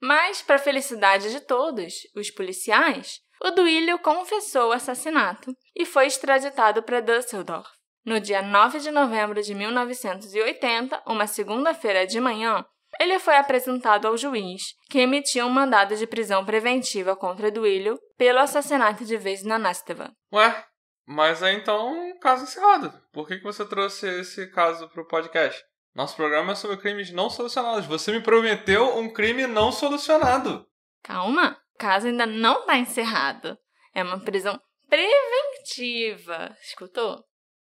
Mas, 0.00 0.42
para 0.42 0.58
felicidade 0.58 1.30
de 1.30 1.40
todos, 1.40 1.94
os 2.16 2.30
policiais, 2.30 3.20
o 3.44 3.50
Duílio 3.50 3.98
confessou 3.98 4.68
o 4.68 4.72
assassinato 4.72 5.52
e 5.74 5.84
foi 5.84 6.06
extraditado 6.06 6.82
para 6.82 7.00
Düsseldorf. 7.00 7.68
No 8.04 8.20
dia 8.20 8.42
9 8.42 8.78
de 8.80 8.90
novembro 8.90 9.42
de 9.42 9.54
1980, 9.54 11.02
uma 11.06 11.26
segunda-feira 11.26 12.06
de 12.06 12.20
manhã, 12.20 12.64
ele 13.00 13.18
foi 13.18 13.36
apresentado 13.36 14.06
ao 14.06 14.16
juiz, 14.16 14.74
que 14.90 15.00
emitiu 15.00 15.46
um 15.46 15.50
mandado 15.50 15.96
de 15.96 16.06
prisão 16.06 16.44
preventiva 16.44 17.16
contra 17.16 17.50
Duílio 17.50 17.98
pelo 18.16 18.38
assassinato 18.38 19.04
de 19.04 19.16
Vesna 19.16 19.58
Nasteva. 19.58 20.12
Ué, 20.32 20.64
mas 21.06 21.42
é 21.42 21.52
então 21.52 21.92
um 21.92 22.18
caso 22.18 22.44
encerrado. 22.44 22.92
Por 23.12 23.26
que, 23.26 23.38
que 23.38 23.44
você 23.44 23.64
trouxe 23.64 24.06
esse 24.20 24.46
caso 24.48 24.88
para 24.88 25.02
o 25.02 25.06
podcast? 25.06 25.62
Nosso 25.94 26.16
programa 26.16 26.52
é 26.52 26.56
sobre 26.56 26.76
crimes 26.78 27.12
não 27.12 27.28
solucionados. 27.28 27.86
Você 27.86 28.12
me 28.12 28.20
prometeu 28.20 28.96
um 28.96 29.12
crime 29.12 29.46
não 29.46 29.70
solucionado. 29.70 30.66
Calma, 31.02 31.58
o 31.74 31.78
caso 31.78 32.06
ainda 32.06 32.26
não 32.26 32.60
está 32.60 32.78
encerrado. 32.78 33.56
É 33.94 34.02
uma 34.02 34.20
prisão 34.20 34.60
preventiva. 34.88 36.56
Escutou? 36.62 37.24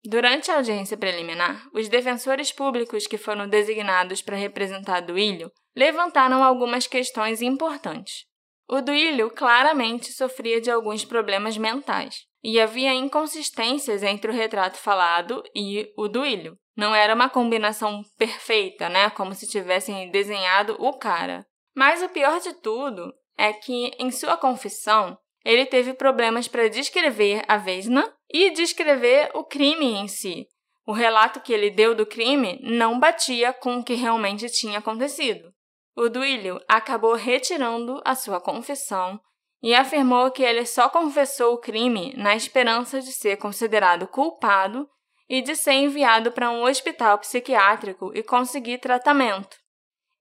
Durante 0.04 0.50
a 0.50 0.56
audiência 0.56 0.96
preliminar, 0.96 1.64
os 1.72 1.88
defensores 1.88 2.50
públicos 2.50 3.06
que 3.06 3.16
foram 3.16 3.48
designados 3.48 4.20
para 4.20 4.36
representar 4.36 5.00
Duílio 5.00 5.50
levantaram 5.76 6.42
algumas 6.42 6.86
questões 6.86 7.40
importantes. 7.40 8.24
O 8.68 8.80
Duílio 8.80 9.30
claramente 9.30 10.12
sofria 10.12 10.60
de 10.60 10.70
alguns 10.70 11.04
problemas 11.04 11.56
mentais 11.56 12.24
e 12.42 12.60
havia 12.60 12.92
inconsistências 12.92 14.02
entre 14.02 14.30
o 14.30 14.34
retrato 14.34 14.76
falado 14.76 15.42
e 15.54 15.92
o 15.96 16.08
Duílio. 16.08 16.58
Não 16.76 16.94
era 16.94 17.14
uma 17.14 17.28
combinação 17.28 18.02
perfeita, 18.18 18.88
né? 18.88 19.10
Como 19.10 19.34
se 19.34 19.46
tivessem 19.46 20.10
desenhado 20.10 20.74
o 20.80 20.98
cara. 20.98 21.46
Mas 21.76 22.02
o 22.02 22.08
pior 22.08 22.40
de 22.40 22.54
tudo 22.54 23.12
é 23.36 23.52
que, 23.52 23.92
em 23.98 24.10
sua 24.10 24.36
confissão, 24.36 25.18
ele 25.44 25.66
teve 25.66 25.94
problemas 25.94 26.46
para 26.46 26.68
descrever 26.68 27.42
a 27.48 27.56
Vesna 27.56 28.12
e 28.32 28.50
descrever 28.50 29.30
o 29.34 29.44
crime 29.44 29.94
em 29.94 30.08
si. 30.08 30.46
O 30.86 30.92
relato 30.92 31.40
que 31.40 31.52
ele 31.52 31.70
deu 31.70 31.94
do 31.94 32.06
crime 32.06 32.58
não 32.62 32.98
batia 32.98 33.52
com 33.52 33.78
o 33.78 33.84
que 33.84 33.94
realmente 33.94 34.48
tinha 34.48 34.78
acontecido. 34.78 35.52
O 35.94 36.08
Duílio 36.08 36.60
acabou 36.68 37.14
retirando 37.14 38.00
a 38.04 38.14
sua 38.14 38.40
confissão 38.40 39.20
e 39.62 39.74
afirmou 39.74 40.30
que 40.30 40.42
ele 40.42 40.66
só 40.66 40.88
confessou 40.88 41.54
o 41.54 41.58
crime 41.58 42.12
na 42.16 42.34
esperança 42.34 43.00
de 43.00 43.12
ser 43.12 43.36
considerado 43.36 44.08
culpado 44.08 44.88
e 45.28 45.40
de 45.40 45.54
ser 45.54 45.74
enviado 45.74 46.32
para 46.32 46.50
um 46.50 46.64
hospital 46.64 47.18
psiquiátrico 47.18 48.10
e 48.14 48.22
conseguir 48.22 48.78
tratamento. 48.78 49.61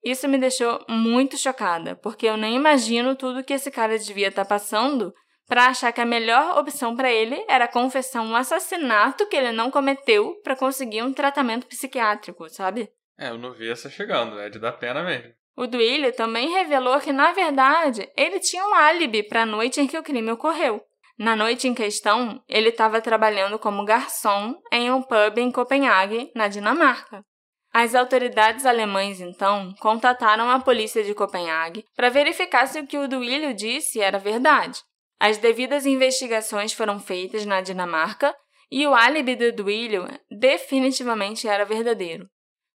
Isso 0.04 0.28
me 0.28 0.38
deixou 0.38 0.84
muito 0.88 1.38
chocada, 1.38 1.94
porque 1.96 2.26
eu 2.26 2.36
nem 2.36 2.56
imagino 2.56 3.14
tudo 3.14 3.44
que 3.44 3.52
esse 3.52 3.70
cara 3.70 3.98
devia 3.98 4.28
estar 4.28 4.44
tá 4.44 4.48
passando 4.48 5.14
para 5.46 5.66
achar 5.66 5.92
que 5.92 6.00
a 6.00 6.06
melhor 6.06 6.58
opção 6.58 6.96
para 6.96 7.12
ele 7.12 7.44
era 7.48 7.68
confessar 7.68 8.22
um 8.22 8.34
assassinato 8.34 9.26
que 9.28 9.36
ele 9.36 9.52
não 9.52 9.70
cometeu 9.70 10.34
para 10.42 10.56
conseguir 10.56 11.02
um 11.02 11.12
tratamento 11.12 11.66
psiquiátrico, 11.66 12.48
sabe? 12.48 12.90
É, 13.18 13.28
eu 13.28 13.38
não 13.38 13.52
vi 13.52 13.70
essa 13.70 13.90
chegando, 13.90 14.40
é 14.40 14.48
de 14.48 14.58
dar 14.58 14.72
pena 14.72 15.02
mesmo. 15.02 15.32
O 15.56 15.66
Duílio 15.66 16.12
também 16.14 16.50
revelou 16.50 16.98
que, 16.98 17.12
na 17.12 17.32
verdade, 17.32 18.10
ele 18.16 18.40
tinha 18.40 18.66
um 18.66 18.74
álibi 18.74 19.22
para 19.22 19.42
a 19.42 19.46
noite 19.46 19.80
em 19.80 19.86
que 19.86 19.98
o 19.98 20.02
crime 20.02 20.32
ocorreu. 20.32 20.82
Na 21.18 21.36
noite 21.36 21.68
em 21.68 21.74
questão, 21.74 22.42
ele 22.48 22.70
estava 22.70 23.02
trabalhando 23.02 23.58
como 23.58 23.84
garçom 23.84 24.54
em 24.72 24.90
um 24.90 25.02
pub 25.02 25.38
em 25.38 25.52
Copenhague, 25.52 26.32
na 26.34 26.48
Dinamarca. 26.48 27.22
As 27.72 27.94
autoridades 27.94 28.66
alemães, 28.66 29.20
então, 29.20 29.74
contataram 29.80 30.50
a 30.50 30.60
polícia 30.60 31.02
de 31.02 31.14
Copenhague 31.14 31.86
para 31.96 32.10
verificar 32.10 32.66
se 32.66 32.78
o 32.78 32.86
que 32.86 32.98
o 32.98 33.08
Duílio 33.08 33.54
disse 33.54 34.00
era 34.00 34.18
verdade. 34.18 34.82
As 35.18 35.38
devidas 35.38 35.86
investigações 35.86 36.74
foram 36.74 37.00
feitas 37.00 37.46
na 37.46 37.62
Dinamarca 37.62 38.36
e 38.70 38.86
o 38.86 38.94
álibi 38.94 39.36
do 39.36 39.52
Duílio 39.52 40.06
definitivamente 40.30 41.48
era 41.48 41.64
verdadeiro. 41.64 42.28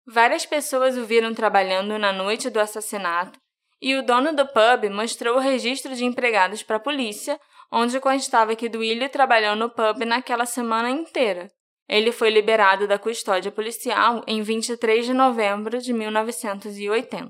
Várias 0.06 0.46
pessoas 0.46 0.98
o 0.98 1.06
viram 1.06 1.34
trabalhando 1.34 2.00
na 2.00 2.12
noite 2.12 2.50
do 2.50 2.60
assassinato 2.60 3.38
e 3.80 3.96
o 3.96 4.02
dono 4.04 4.34
do 4.34 4.48
pub 4.48 4.90
mostrou 4.90 5.36
o 5.36 5.40
registro 5.40 5.94
de 5.96 6.06
empregados 6.06 6.64
para 6.64 6.78
a 6.78 6.80
polícia, 6.80 7.40
onde 7.72 8.00
constava 8.00 8.56
que 8.56 8.70
Duílio 8.70 9.10
trabalhou 9.10 9.56
no 9.56 9.70
pub 9.70 10.06
naquela 10.06 10.46
semana 10.46 10.90
inteira. 10.90 11.52
Ele 11.90 12.12
foi 12.12 12.30
liberado 12.30 12.88
da 12.88 13.00
custódia 13.00 13.52
policial 13.52 14.24
em 14.28 14.42
23 14.42 15.06
de 15.06 15.14
novembro 15.14 15.80
de 15.80 15.94
1980. 15.94 17.30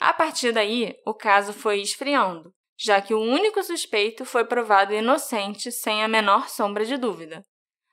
A 0.00 0.12
partir 0.12 0.52
daí, 0.52 0.94
o 1.06 1.14
caso 1.14 1.52
foi 1.52 1.80
esfriando, 1.80 2.50
já 2.78 3.00
que 3.00 3.14
o 3.14 3.20
único 3.20 3.62
suspeito 3.62 4.24
foi 4.24 4.44
provado 4.44 4.92
inocente 4.92 5.70
sem 5.70 6.02
a 6.02 6.08
menor 6.08 6.48
sombra 6.48 6.84
de 6.84 6.96
dúvida. 6.96 7.42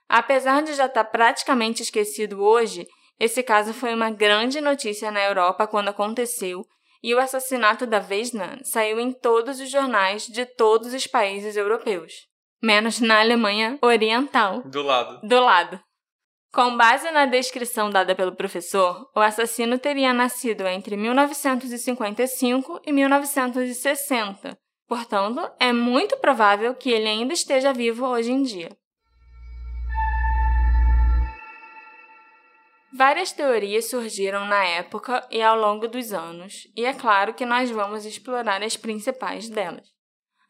Apesar 0.09 0.63
de 0.63 0.73
já 0.73 0.87
estar 0.87 1.05
praticamente 1.05 1.83
esquecido 1.83 2.43
hoje, 2.43 2.85
esse 3.19 3.43
caso 3.43 3.73
foi 3.73 3.93
uma 3.93 4.09
grande 4.09 4.59
notícia 4.59 5.11
na 5.11 5.23
Europa 5.23 5.67
quando 5.67 5.89
aconteceu 5.89 6.65
e 7.03 7.13
o 7.15 7.19
assassinato 7.19 7.85
da 7.85 7.99
Vesna 7.99 8.59
saiu 8.63 8.99
em 8.99 9.11
todos 9.11 9.59
os 9.59 9.69
jornais 9.69 10.25
de 10.25 10.45
todos 10.45 10.93
os 10.93 11.07
países 11.07 11.55
europeus, 11.55 12.13
menos 12.61 12.99
na 12.99 13.19
Alemanha 13.19 13.77
Oriental. 13.81 14.61
Do 14.63 14.81
lado. 14.81 15.27
Do 15.27 15.39
lado. 15.39 15.79
Com 16.53 16.75
base 16.75 17.09
na 17.11 17.25
descrição 17.25 17.89
dada 17.89 18.13
pelo 18.13 18.35
professor, 18.35 19.09
o 19.15 19.21
assassino 19.21 19.79
teria 19.79 20.13
nascido 20.13 20.67
entre 20.67 20.97
1955 20.97 22.81
e 22.85 22.91
1960. 22.91 24.57
Portanto, 24.85 25.49
é 25.57 25.71
muito 25.71 26.17
provável 26.17 26.75
que 26.75 26.89
ele 26.89 27.07
ainda 27.07 27.33
esteja 27.33 27.71
vivo 27.71 28.05
hoje 28.05 28.33
em 28.33 28.43
dia. 28.43 28.69
Várias 32.93 33.31
teorias 33.31 33.89
surgiram 33.89 34.43
na 34.43 34.65
época 34.65 35.25
e 35.31 35.41
ao 35.41 35.57
longo 35.57 35.87
dos 35.87 36.11
anos, 36.11 36.67
e 36.75 36.85
é 36.85 36.93
claro 36.93 37.33
que 37.33 37.45
nós 37.45 37.71
vamos 37.71 38.05
explorar 38.05 38.61
as 38.61 38.75
principais 38.75 39.47
delas. 39.47 39.90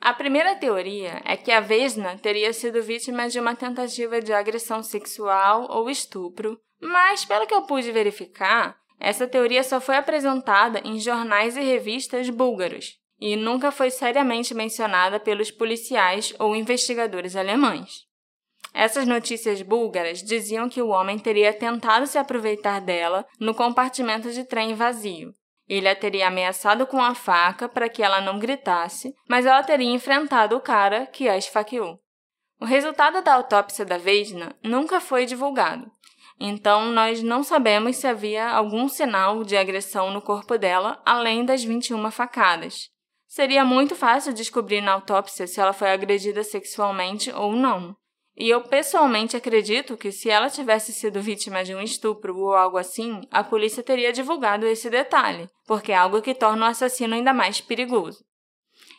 A 0.01 0.13
primeira 0.15 0.55
teoria 0.55 1.21
é 1.23 1.37
que 1.37 1.51
a 1.51 1.59
Vesna 1.59 2.17
teria 2.17 2.51
sido 2.53 2.81
vítima 2.81 3.29
de 3.29 3.39
uma 3.39 3.55
tentativa 3.55 4.19
de 4.19 4.33
agressão 4.33 4.81
sexual 4.81 5.67
ou 5.69 5.91
estupro, 5.91 6.59
mas, 6.81 7.23
pelo 7.23 7.45
que 7.45 7.53
eu 7.53 7.61
pude 7.67 7.91
verificar, 7.91 8.75
essa 8.99 9.27
teoria 9.27 9.63
só 9.63 9.79
foi 9.79 9.95
apresentada 9.95 10.81
em 10.83 10.99
jornais 10.99 11.55
e 11.55 11.61
revistas 11.61 12.31
búlgaros 12.31 12.99
e 13.19 13.35
nunca 13.35 13.71
foi 13.71 13.91
seriamente 13.91 14.55
mencionada 14.55 15.19
pelos 15.19 15.51
policiais 15.51 16.33
ou 16.39 16.55
investigadores 16.55 17.35
alemães. 17.35 18.07
Essas 18.73 19.05
notícias 19.05 19.61
búlgaras 19.61 20.23
diziam 20.23 20.67
que 20.67 20.81
o 20.81 20.87
homem 20.87 21.19
teria 21.19 21.53
tentado 21.53 22.07
se 22.07 22.17
aproveitar 22.17 22.81
dela 22.81 23.23
no 23.39 23.53
compartimento 23.53 24.31
de 24.31 24.43
trem 24.45 24.73
vazio. 24.73 25.35
Ele 25.71 25.87
a 25.87 25.95
teria 25.95 26.27
ameaçado 26.27 26.85
com 26.85 27.01
a 27.01 27.15
faca 27.15 27.69
para 27.69 27.87
que 27.87 28.03
ela 28.03 28.19
não 28.19 28.37
gritasse, 28.37 29.15
mas 29.25 29.45
ela 29.45 29.63
teria 29.63 29.89
enfrentado 29.89 30.57
o 30.57 30.59
cara 30.59 31.05
que 31.05 31.29
a 31.29 31.37
esfaqueou. 31.37 31.97
O 32.59 32.65
resultado 32.65 33.21
da 33.23 33.35
autópsia 33.35 33.85
da 33.85 33.97
Vesna 33.97 34.53
nunca 34.61 34.99
foi 34.99 35.25
divulgado, 35.25 35.89
então 36.37 36.91
nós 36.91 37.23
não 37.23 37.41
sabemos 37.41 37.95
se 37.95 38.05
havia 38.05 38.49
algum 38.49 38.89
sinal 38.89 39.45
de 39.45 39.55
agressão 39.55 40.11
no 40.11 40.21
corpo 40.21 40.57
dela 40.57 41.01
além 41.05 41.45
das 41.45 41.63
21 41.63 42.11
facadas. 42.11 42.89
Seria 43.25 43.63
muito 43.63 43.95
fácil 43.95 44.33
descobrir 44.33 44.81
na 44.81 44.91
autópsia 44.91 45.47
se 45.47 45.61
ela 45.61 45.71
foi 45.71 45.89
agredida 45.89 46.43
sexualmente 46.43 47.31
ou 47.31 47.53
não. 47.53 47.95
E 48.37 48.49
eu 48.49 48.61
pessoalmente 48.61 49.35
acredito 49.35 49.97
que 49.97 50.11
se 50.11 50.29
ela 50.29 50.49
tivesse 50.49 50.93
sido 50.93 51.21
vítima 51.21 51.63
de 51.63 51.75
um 51.75 51.81
estupro 51.81 52.37
ou 52.37 52.53
algo 52.53 52.77
assim, 52.77 53.21
a 53.29 53.43
polícia 53.43 53.83
teria 53.83 54.13
divulgado 54.13 54.65
esse 54.65 54.89
detalhe, 54.89 55.49
porque 55.67 55.91
é 55.91 55.95
algo 55.95 56.21
que 56.21 56.33
torna 56.33 56.65
o 56.65 56.69
assassino 56.69 57.13
ainda 57.13 57.33
mais 57.33 57.59
perigoso. 57.59 58.23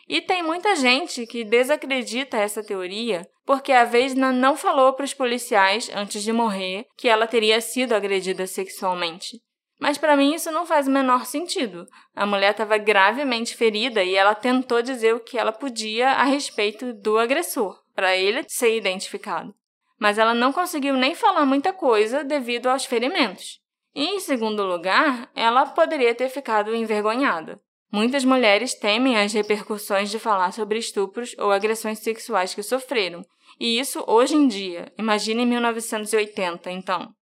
E 0.07 0.21
tem 0.21 0.43
muita 0.43 0.75
gente 0.75 1.25
que 1.25 1.43
desacredita 1.43 2.37
essa 2.37 2.63
teoria 2.63 3.27
porque 3.45 3.71
a 3.71 3.83
Vesna 3.83 4.31
não 4.31 4.55
falou 4.55 4.93
para 4.93 5.05
os 5.05 5.13
policiais 5.13 5.89
antes 5.93 6.23
de 6.23 6.31
morrer 6.31 6.85
que 6.97 7.09
ela 7.09 7.27
teria 7.27 7.59
sido 7.59 7.93
agredida 7.93 8.45
sexualmente. 8.47 9.41
Mas 9.79 9.97
para 9.97 10.15
mim 10.15 10.33
isso 10.33 10.51
não 10.51 10.65
faz 10.65 10.87
o 10.87 10.91
menor 10.91 11.25
sentido. 11.25 11.85
A 12.15 12.25
mulher 12.25 12.51
estava 12.51 12.77
gravemente 12.77 13.55
ferida 13.57 14.03
e 14.03 14.15
ela 14.15 14.35
tentou 14.35 14.81
dizer 14.81 15.13
o 15.13 15.19
que 15.19 15.37
ela 15.37 15.51
podia 15.51 16.11
a 16.11 16.23
respeito 16.23 16.93
do 16.93 17.17
agressor 17.17 17.82
para 17.95 18.15
ele 18.15 18.43
ser 18.47 18.75
identificado. 18.75 19.53
Mas 19.99 20.17
ela 20.17 20.33
não 20.33 20.51
conseguiu 20.51 20.95
nem 20.95 21.15
falar 21.15 21.45
muita 21.45 21.71
coisa 21.71 22.23
devido 22.23 22.67
aos 22.67 22.85
ferimentos. 22.85 23.59
E, 23.95 24.05
em 24.05 24.19
segundo 24.19 24.63
lugar, 24.63 25.29
ela 25.35 25.65
poderia 25.67 26.15
ter 26.15 26.29
ficado 26.29 26.75
envergonhada. 26.75 27.61
Muitas 27.91 28.25
mulheres 28.25 28.73
temem 28.73 29.17
as 29.17 29.33
repercussões 29.33 30.09
de 30.09 30.17
falar 30.17 30.51
sobre 30.51 30.79
estupros 30.79 31.35
ou 31.37 31.51
agressões 31.51 31.99
sexuais 31.99 32.55
que 32.55 32.63
sofreram. 32.63 33.23
E 33.59 33.79
isso 33.79 34.03
hoje 34.07 34.35
em 34.35 34.47
dia. 34.47 34.91
Imagine 34.97 35.43
em 35.43 35.45
1980, 35.45 36.71
então. 36.71 37.13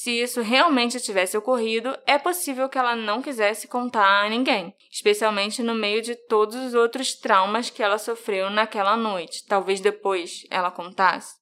Se 0.00 0.12
isso 0.12 0.42
realmente 0.42 1.00
tivesse 1.00 1.36
ocorrido, 1.36 1.92
é 2.06 2.20
possível 2.20 2.68
que 2.68 2.78
ela 2.78 2.94
não 2.94 3.20
quisesse 3.20 3.66
contar 3.66 4.24
a 4.24 4.28
ninguém, 4.28 4.72
especialmente 4.92 5.60
no 5.60 5.74
meio 5.74 6.00
de 6.00 6.14
todos 6.14 6.54
os 6.54 6.72
outros 6.72 7.16
traumas 7.16 7.68
que 7.68 7.82
ela 7.82 7.98
sofreu 7.98 8.48
naquela 8.48 8.96
noite. 8.96 9.44
Talvez 9.44 9.80
depois 9.80 10.46
ela 10.50 10.70
contasse. 10.70 11.34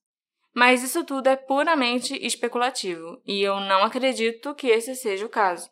Mas 0.55 0.81
isso 0.81 1.03
tudo 1.03 1.27
é 1.27 1.35
puramente 1.35 2.17
especulativo, 2.25 3.21
e 3.27 3.43
eu 3.43 3.59
não 3.59 3.83
acredito 3.83 4.55
que 4.55 4.69
esse 4.69 4.95
seja 4.95 5.27
o 5.27 5.29
caso. 5.29 5.69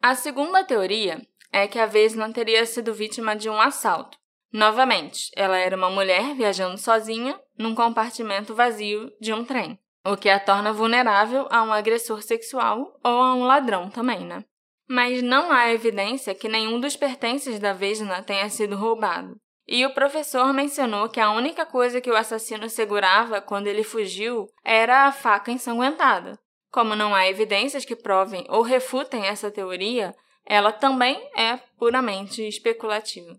A 0.00 0.14
segunda 0.14 0.64
teoria 0.64 1.20
é 1.52 1.68
que 1.68 1.78
a 1.78 1.84
Vesna 1.84 2.32
teria 2.32 2.64
sido 2.64 2.94
vítima 2.94 3.36
de 3.36 3.50
um 3.50 3.60
assalto. 3.60 4.16
Novamente, 4.50 5.30
ela 5.36 5.58
era 5.58 5.76
uma 5.76 5.90
mulher 5.90 6.34
viajando 6.34 6.78
sozinha 6.78 7.38
num 7.58 7.74
compartimento 7.74 8.54
vazio 8.54 9.12
de 9.20 9.34
um 9.34 9.44
trem 9.44 9.78
o 10.06 10.16
que 10.16 10.28
a 10.28 10.38
torna 10.38 10.72
vulnerável 10.72 11.46
a 11.50 11.62
um 11.62 11.72
agressor 11.72 12.22
sexual 12.22 12.98
ou 13.02 13.22
a 13.22 13.34
um 13.34 13.44
ladrão 13.44 13.90
também, 13.90 14.20
né? 14.20 14.44
Mas 14.88 15.20
não 15.22 15.50
há 15.50 15.72
evidência 15.72 16.34
que 16.34 16.48
nenhum 16.48 16.78
dos 16.78 16.96
pertences 16.96 17.58
da 17.58 17.72
Vesna 17.72 18.22
tenha 18.22 18.48
sido 18.48 18.76
roubado. 18.76 19.36
E 19.66 19.84
o 19.84 19.92
professor 19.92 20.52
mencionou 20.52 21.08
que 21.08 21.18
a 21.18 21.32
única 21.32 21.66
coisa 21.66 22.00
que 22.00 22.10
o 22.10 22.16
assassino 22.16 22.68
segurava 22.68 23.40
quando 23.40 23.66
ele 23.66 23.82
fugiu 23.82 24.46
era 24.64 25.06
a 25.06 25.12
faca 25.12 25.50
ensanguentada. 25.50 26.38
Como 26.70 26.94
não 26.94 27.14
há 27.14 27.28
evidências 27.28 27.84
que 27.84 27.96
provem 27.96 28.46
ou 28.48 28.62
refutem 28.62 29.26
essa 29.26 29.50
teoria, 29.50 30.14
ela 30.44 30.70
também 30.70 31.18
é 31.36 31.56
puramente 31.76 32.46
especulativa. 32.46 33.36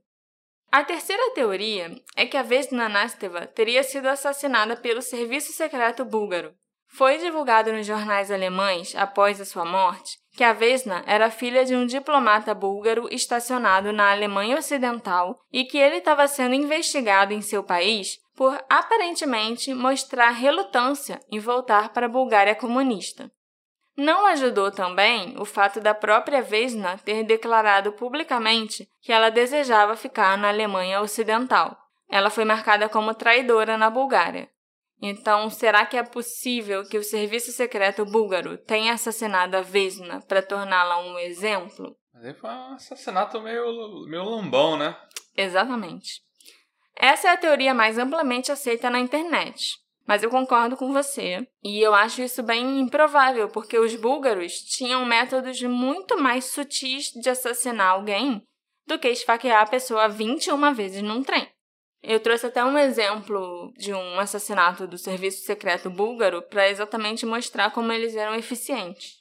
A 0.71 0.83
terceira 0.83 1.31
teoria 1.33 1.95
é 2.15 2.25
que 2.25 2.35
a 2.35 2.43
Vesna 2.43 2.89
Nasteva 2.89 3.47
teria 3.47 3.83
sido 3.83 4.07
assassinada 4.07 4.75
pelo 4.75 5.01
serviço 5.01 5.53
secreto 5.53 6.03
búlgaro. 6.03 6.53
Foi 6.87 7.17
divulgado 7.17 7.71
nos 7.71 7.85
jornais 7.85 8.31
alemães, 8.31 8.95
após 8.95 9.39
a 9.39 9.45
sua 9.45 9.65
morte, 9.65 10.17
que 10.35 10.43
a 10.43 10.53
Vesna 10.53 11.03
era 11.05 11.31
filha 11.31 11.65
de 11.65 11.75
um 11.75 11.85
diplomata 11.85 12.53
búlgaro 12.53 13.07
estacionado 13.11 13.91
na 13.91 14.11
Alemanha 14.11 14.57
Ocidental 14.57 15.39
e 15.51 15.63
que 15.63 15.77
ele 15.77 15.97
estava 15.97 16.27
sendo 16.27 16.55
investigado 16.55 17.33
em 17.33 17.41
seu 17.41 17.63
país 17.63 18.19
por 18.35 18.57
aparentemente 18.69 19.73
mostrar 19.73 20.29
relutância 20.29 21.19
em 21.31 21.39
voltar 21.39 21.89
para 21.89 22.05
a 22.05 22.09
Bulgária 22.09 22.55
comunista. 22.55 23.31
Não 23.97 24.27
ajudou 24.27 24.69
também 24.69 25.35
o 25.39 25.43
fato 25.43 25.81
da 25.81 25.91
própria 25.91 26.39
Vesna 26.39 26.99
ter 26.99 27.23
declarado 27.23 27.91
publicamente 27.93 28.87
que 29.01 29.11
ela 29.11 29.31
desejava 29.31 29.95
ficar 29.95 30.37
na 30.37 30.49
Alemanha 30.49 31.01
Ocidental. 31.01 31.75
Ela 32.07 32.29
foi 32.29 32.45
marcada 32.45 32.87
como 32.87 33.15
traidora 33.15 33.75
na 33.75 33.89
Bulgária. 33.89 34.47
Então, 35.01 35.49
será 35.49 35.83
que 35.85 35.97
é 35.97 36.03
possível 36.03 36.87
que 36.87 36.97
o 36.97 37.03
serviço 37.03 37.51
secreto 37.51 38.05
búlgaro 38.05 38.57
tenha 38.57 38.93
assassinado 38.93 39.57
a 39.57 39.61
Vesna 39.61 40.21
para 40.21 40.43
torná-la 40.43 40.99
um 40.99 41.17
exemplo? 41.17 41.95
Mas 42.13 42.37
foi 42.37 42.49
um 42.49 42.73
assassinato 42.73 43.41
meio, 43.41 43.65
meio 44.07 44.23
lambão, 44.23 44.77
né? 44.77 44.95
Exatamente. 45.35 46.21
Essa 46.95 47.29
é 47.29 47.31
a 47.31 47.37
teoria 47.37 47.73
mais 47.73 47.97
amplamente 47.97 48.51
aceita 48.51 48.89
na 48.89 48.99
internet. 48.99 49.75
Mas 50.07 50.23
eu 50.23 50.29
concordo 50.29 50.77
com 50.77 50.93
você. 50.93 51.45
E 51.61 51.81
eu 51.81 51.93
acho 51.93 52.21
isso 52.21 52.41
bem 52.41 52.79
improvável, 52.79 53.49
porque 53.49 53.77
os 53.77 53.93
búlgaros 53.95 54.53
tinham 54.61 55.03
métodos 55.05 55.61
muito 55.63 56.17
mais 56.17 56.45
sutis 56.45 57.11
de 57.11 57.29
assassinar 57.29 57.89
alguém 57.89 58.41
do 58.87 58.97
que 58.97 59.09
esfaquear 59.09 59.61
a 59.61 59.67
pessoa 59.67 60.07
21 60.07 60.73
vezes 60.73 61.01
num 61.01 61.21
trem. 61.21 61.47
Eu 62.01 62.21
trouxe 62.21 62.45
até 62.45 62.63
um 62.63 62.77
exemplo 62.77 63.73
de 63.75 63.93
um 63.93 64.19
assassinato 64.19 64.87
do 64.87 64.97
serviço 64.97 65.43
secreto 65.43 65.89
búlgaro 65.89 66.41
para 66.41 66.69
exatamente 66.69 67.25
mostrar 67.25 67.71
como 67.71 67.91
eles 67.91 68.15
eram 68.15 68.33
eficientes. 68.33 69.17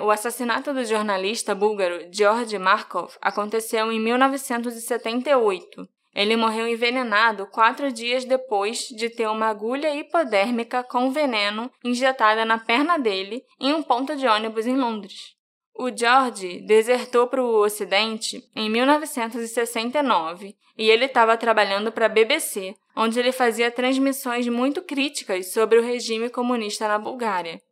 O 0.00 0.10
assassinato 0.10 0.72
do 0.72 0.84
jornalista 0.84 1.54
búlgaro 1.54 2.08
George 2.10 2.56
Markov 2.58 3.14
aconteceu 3.20 3.92
em 3.92 4.00
1978 4.00 5.86
ele 6.14 6.36
morreu 6.36 6.66
envenenado 6.66 7.46
quatro 7.46 7.92
dias 7.92 8.24
depois 8.24 8.88
de 8.88 9.08
ter 9.08 9.28
uma 9.28 9.46
agulha 9.46 9.94
hipodérmica 9.94 10.82
com 10.82 11.10
veneno 11.10 11.70
injetada 11.84 12.44
na 12.44 12.58
perna 12.58 12.98
dele 12.98 13.44
em 13.60 13.72
um 13.72 13.82
ponto 13.82 14.16
de 14.16 14.26
ônibus 14.26 14.66
em 14.66 14.76
Londres. 14.76 15.36
O 15.74 15.88
George 15.96 16.60
desertou 16.66 17.26
para 17.26 17.42
o 17.42 17.62
Ocidente 17.62 18.42
em 18.54 18.68
1969 18.68 20.56
e 20.76 20.90
ele 20.90 21.06
estava 21.06 21.36
trabalhando 21.36 21.92
para 21.92 22.06
a 22.06 22.08
BBC, 22.08 22.74
onde 22.94 23.18
ele 23.18 23.32
fazia 23.32 23.70
transmissões 23.70 24.48
muito 24.48 24.82
críticas 24.82 25.52
sobre 25.52 25.78
o 25.78 25.82
regime 25.82 26.28
comunista 26.28 26.86
na 26.88 26.98
Bulgária. 26.98 27.62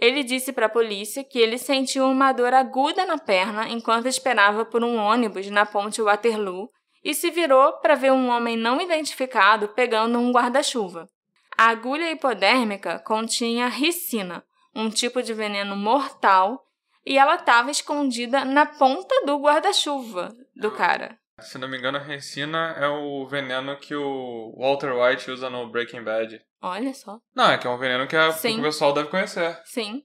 Ele 0.00 0.22
disse 0.22 0.52
para 0.52 0.66
a 0.66 0.68
polícia 0.68 1.24
que 1.24 1.38
ele 1.38 1.56
sentiu 1.56 2.04
uma 2.04 2.30
dor 2.30 2.52
aguda 2.52 3.06
na 3.06 3.16
perna 3.16 3.68
enquanto 3.68 4.06
esperava 4.06 4.64
por 4.64 4.84
um 4.84 4.96
ônibus 4.96 5.48
na 5.48 5.64
ponte 5.64 6.02
Waterloo 6.02 6.68
e 7.06 7.14
se 7.14 7.30
virou 7.30 7.74
para 7.74 7.94
ver 7.94 8.10
um 8.10 8.28
homem 8.28 8.56
não 8.56 8.80
identificado 8.80 9.68
pegando 9.68 10.18
um 10.18 10.32
guarda-chuva. 10.32 11.08
A 11.56 11.68
agulha 11.68 12.10
hipodérmica 12.10 12.98
continha 12.98 13.68
ricina, 13.68 14.44
um 14.74 14.90
tipo 14.90 15.22
de 15.22 15.32
veneno 15.32 15.76
mortal, 15.76 16.66
e 17.06 17.16
ela 17.16 17.36
estava 17.36 17.70
escondida 17.70 18.44
na 18.44 18.66
ponta 18.66 19.24
do 19.24 19.38
guarda-chuva 19.38 20.34
do 20.56 20.72
cara. 20.72 21.16
Se 21.38 21.58
não 21.58 21.68
me 21.68 21.78
engano, 21.78 21.98
a 21.98 22.02
ricina 22.02 22.74
é 22.76 22.88
o 22.88 23.24
veneno 23.28 23.78
que 23.78 23.94
o 23.94 24.52
Walter 24.58 24.92
White 24.92 25.30
usa 25.30 25.48
no 25.48 25.70
Breaking 25.70 26.02
Bad. 26.02 26.42
Olha 26.60 26.92
só. 26.92 27.20
Não, 27.32 27.48
é 27.48 27.56
que 27.56 27.68
é 27.68 27.70
um 27.70 27.78
veneno 27.78 28.08
que, 28.08 28.16
a, 28.16 28.32
que 28.32 28.48
o 28.48 28.62
pessoal 28.62 28.92
deve 28.92 29.10
conhecer. 29.10 29.56
Sim. 29.64 30.02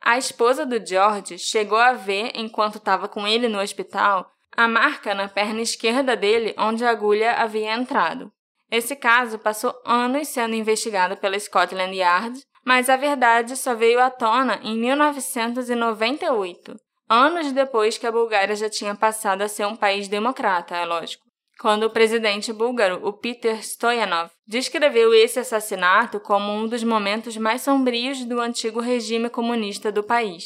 A 0.00 0.18
esposa 0.18 0.66
do 0.66 0.84
George 0.84 1.38
chegou 1.38 1.78
a 1.78 1.92
ver, 1.92 2.32
enquanto 2.34 2.78
estava 2.78 3.06
com 3.06 3.28
ele 3.28 3.46
no 3.46 3.60
hospital, 3.60 4.28
a 4.56 4.68
marca 4.68 5.14
na 5.14 5.28
perna 5.28 5.60
esquerda 5.60 6.16
dele 6.16 6.54
onde 6.58 6.84
a 6.84 6.90
agulha 6.90 7.32
havia 7.32 7.74
entrado. 7.74 8.32
Esse 8.70 8.94
caso 8.94 9.38
passou 9.38 9.74
anos 9.84 10.28
sendo 10.28 10.54
investigado 10.54 11.16
pela 11.16 11.38
Scotland 11.38 11.96
Yard, 11.96 12.40
mas 12.64 12.88
a 12.88 12.96
verdade 12.96 13.56
só 13.56 13.74
veio 13.74 14.00
à 14.00 14.10
tona 14.10 14.60
em 14.62 14.78
1998, 14.78 16.76
anos 17.08 17.50
depois 17.52 17.98
que 17.98 18.06
a 18.06 18.12
Bulgária 18.12 18.54
já 18.54 18.70
tinha 18.70 18.94
passado 18.94 19.42
a 19.42 19.48
ser 19.48 19.66
um 19.66 19.74
país 19.74 20.06
democrata, 20.06 20.76
é 20.76 20.84
lógico. 20.84 21.24
Quando 21.60 21.82
o 21.84 21.90
presidente 21.90 22.52
búlgaro, 22.54 23.06
o 23.06 23.12
Peter 23.12 23.58
Stoyanov, 23.58 24.30
descreveu 24.46 25.12
esse 25.12 25.38
assassinato 25.38 26.18
como 26.18 26.50
um 26.50 26.66
dos 26.66 26.82
momentos 26.82 27.36
mais 27.36 27.60
sombrios 27.60 28.24
do 28.24 28.40
antigo 28.40 28.80
regime 28.80 29.28
comunista 29.28 29.92
do 29.92 30.02
país. 30.02 30.44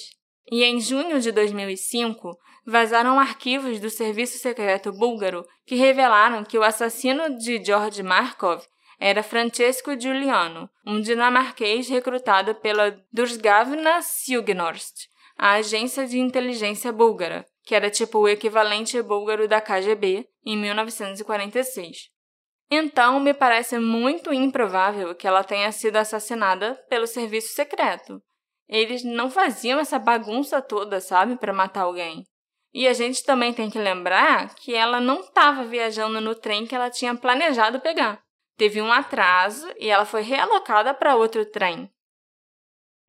E 0.50 0.64
em 0.64 0.80
junho 0.80 1.20
de 1.20 1.30
2005, 1.30 2.36
vazaram 2.66 3.18
arquivos 3.18 3.78
do 3.80 3.90
serviço 3.90 4.38
secreto 4.38 4.92
búlgaro 4.92 5.46
que 5.66 5.74
revelaram 5.74 6.44
que 6.44 6.58
o 6.58 6.62
assassino 6.62 7.36
de 7.38 7.62
George 7.64 8.02
Markov 8.02 8.62
era 8.98 9.22
Francesco 9.22 9.98
Giuliano, 9.98 10.70
um 10.86 11.00
dinamarquês 11.00 11.88
recrutado 11.88 12.54
pela 12.54 12.98
Dursgavna 13.12 14.00
Silgnorst, 14.00 15.08
a 15.36 15.54
agência 15.54 16.06
de 16.06 16.18
inteligência 16.18 16.92
búlgara, 16.92 17.44
que 17.64 17.74
era 17.74 17.90
tipo 17.90 18.18
o 18.18 18.28
equivalente 18.28 19.00
búlgaro 19.02 19.48
da 19.48 19.60
KGB, 19.60 20.26
em 20.46 20.56
1946. 20.56 22.10
Então, 22.70 23.20
me 23.20 23.34
parece 23.34 23.78
muito 23.78 24.32
improvável 24.32 25.14
que 25.14 25.26
ela 25.26 25.44
tenha 25.44 25.70
sido 25.70 25.96
assassinada 25.96 26.74
pelo 26.88 27.06
serviço 27.06 27.54
secreto. 27.54 28.22
Eles 28.68 29.04
não 29.04 29.30
faziam 29.30 29.78
essa 29.78 29.98
bagunça 29.98 30.62
toda, 30.62 31.00
sabe, 31.00 31.36
para 31.36 31.52
matar 31.52 31.82
alguém. 31.82 32.24
E 32.74 32.88
a 32.88 32.92
gente 32.92 33.22
também 33.22 33.54
tem 33.54 33.70
que 33.70 33.78
lembrar 33.78 34.52
que 34.56 34.74
ela 34.74 35.00
não 35.00 35.20
estava 35.20 35.64
viajando 35.64 36.20
no 36.20 36.34
trem 36.34 36.66
que 36.66 36.74
ela 36.74 36.90
tinha 36.90 37.14
planejado 37.14 37.78
pegar. 37.78 38.20
Teve 38.56 38.82
um 38.82 38.92
atraso 38.92 39.72
e 39.78 39.88
ela 39.88 40.04
foi 40.04 40.22
realocada 40.22 40.92
para 40.92 41.14
outro 41.14 41.46
trem. 41.46 41.88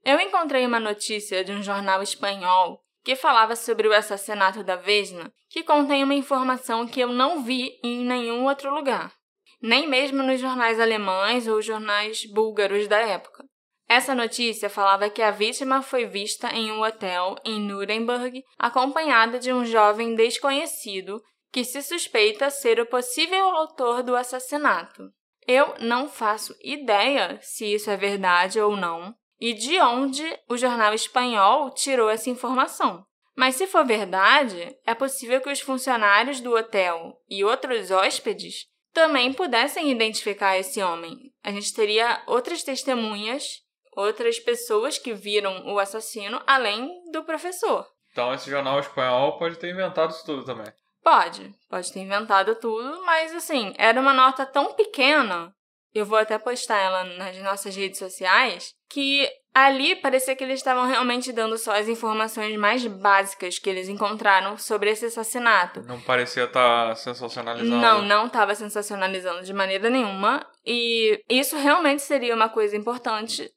Eu 0.04 0.20
encontrei 0.20 0.68
uma 0.68 0.80
notícia 0.80 1.44
de 1.44 1.52
um 1.52 1.64
jornal 1.64 2.04
espanhol 2.04 2.80
que 3.04 3.16
falava 3.16 3.56
sobre 3.56 3.88
o 3.88 3.94
assassinato 3.94 4.64
da 4.64 4.76
Vesna, 4.76 5.34
que 5.50 5.64
contém 5.64 6.04
uma 6.04 6.14
informação 6.14 6.88
que 6.88 7.00
eu 7.00 7.08
não 7.12 7.44
vi 7.44 7.80
em 7.84 8.06
nenhum 8.06 8.46
outro 8.46 8.74
lugar, 8.74 9.14
nem 9.62 9.88
mesmo 9.88 10.22
nos 10.22 10.40
jornais 10.40 10.80
alemães 10.80 11.48
ou 11.48 11.60
jornais 11.60 12.24
búlgaros 12.26 12.88
da 12.88 13.00
época. 13.00 13.44
Essa 13.88 14.16
notícia 14.16 14.70
falava 14.70 15.10
que 15.10 15.22
a 15.22 15.32
vítima 15.32 15.82
foi 15.82 16.06
vista 16.06 16.50
em 16.50 16.72
um 16.72 16.82
hotel 16.82 17.36
em 17.46 17.60
Nuremberg, 17.60 18.44
acompanhada 18.58 19.40
de 19.40 19.54
um 19.54 19.64
jovem 19.64 20.16
desconhecido 20.16 21.22
que 21.52 21.64
se 21.64 21.82
suspeita 21.82 22.50
ser 22.50 22.80
o 22.80 22.86
possível 22.86 23.48
autor 23.50 24.04
do 24.04 24.16
assassinato. 24.16 25.04
Eu 25.48 25.76
não 25.80 26.10
faço 26.10 26.56
ideia 26.62 27.40
se 27.42 27.74
isso 27.74 27.90
é 27.90 27.96
verdade 27.96 28.60
ou 28.60 28.76
não 28.76 29.14
e 29.40 29.54
de 29.54 29.80
onde 29.80 30.24
o 30.50 30.58
jornal 30.58 30.94
espanhol 30.94 31.70
tirou 31.72 32.10
essa 32.10 32.30
informação. 32.30 33.06
Mas 33.36 33.56
se 33.56 33.68
for 33.68 33.86
verdade, 33.86 34.76
é 34.86 34.96
possível 34.96 35.42
que 35.42 35.52
os 35.52 35.60
funcionários 35.60 36.40
do 36.40 36.56
hotel 36.56 37.22
e 37.30 37.44
outros 37.44 37.92
hóspedes 37.92 38.66
também 38.94 39.34
pudessem 39.34 39.92
identificar 39.92 40.58
esse 40.58 40.82
homem. 40.82 41.18
A 41.44 41.52
gente 41.52 41.74
teria 41.74 42.24
outras 42.28 42.64
testemunhas 42.64 43.65
outras 43.96 44.40
pessoas 44.40 44.98
que 44.98 45.14
viram 45.14 45.66
o 45.74 45.80
assassino, 45.80 46.42
além 46.46 46.90
do 47.12 47.24
professor. 47.24 47.88
Então 48.12 48.34
esse 48.34 48.50
jornal 48.50 48.80
espanhol 48.80 49.38
pode 49.38 49.58
ter 49.58 49.72
inventado 49.72 50.12
isso 50.12 50.26
tudo 50.26 50.44
também. 50.44 50.72
Pode, 51.04 51.54
pode 51.70 51.94
ter 51.94 52.00
inventado 52.00 52.56
tudo, 52.56 53.04
mas 53.06 53.34
assim, 53.36 53.74
era 53.78 54.00
uma 54.00 54.14
nota 54.14 54.46
tão 54.46 54.74
pequena, 54.74 55.54
eu 55.94 56.06
vou 56.06 56.18
até 56.18 56.38
postar 56.38 56.78
ela 56.78 57.04
nas 57.04 57.38
nossas 57.38 57.76
redes 57.76 58.00
sociais, 58.00 58.74
que 58.90 59.30
ali 59.54 59.96
parecia 59.96 60.36
que 60.36 60.44
eles 60.44 60.60
estavam 60.60 60.86
realmente 60.86 61.32
dando 61.32 61.58
só 61.58 61.72
as 61.74 61.88
informações 61.88 62.58
mais 62.58 62.86
básicas 62.86 63.58
que 63.58 63.70
eles 63.70 63.88
encontraram 63.88 64.58
sobre 64.58 64.90
esse 64.90 65.06
assassinato. 65.06 65.82
Não 65.84 66.02
parecia 66.02 66.44
estar 66.44 66.90
tá 66.90 66.96
sensacionalizando. 66.96 67.78
Não, 67.78 68.02
não 68.02 68.28
estava 68.28 68.54
sensacionalizando 68.54 69.44
de 69.44 69.54
maneira 69.54 69.90
nenhuma. 69.90 70.46
E 70.66 71.24
isso 71.30 71.56
realmente 71.56 72.02
seria 72.02 72.36
uma 72.36 72.50
coisa 72.50 72.76
importante 72.76 73.50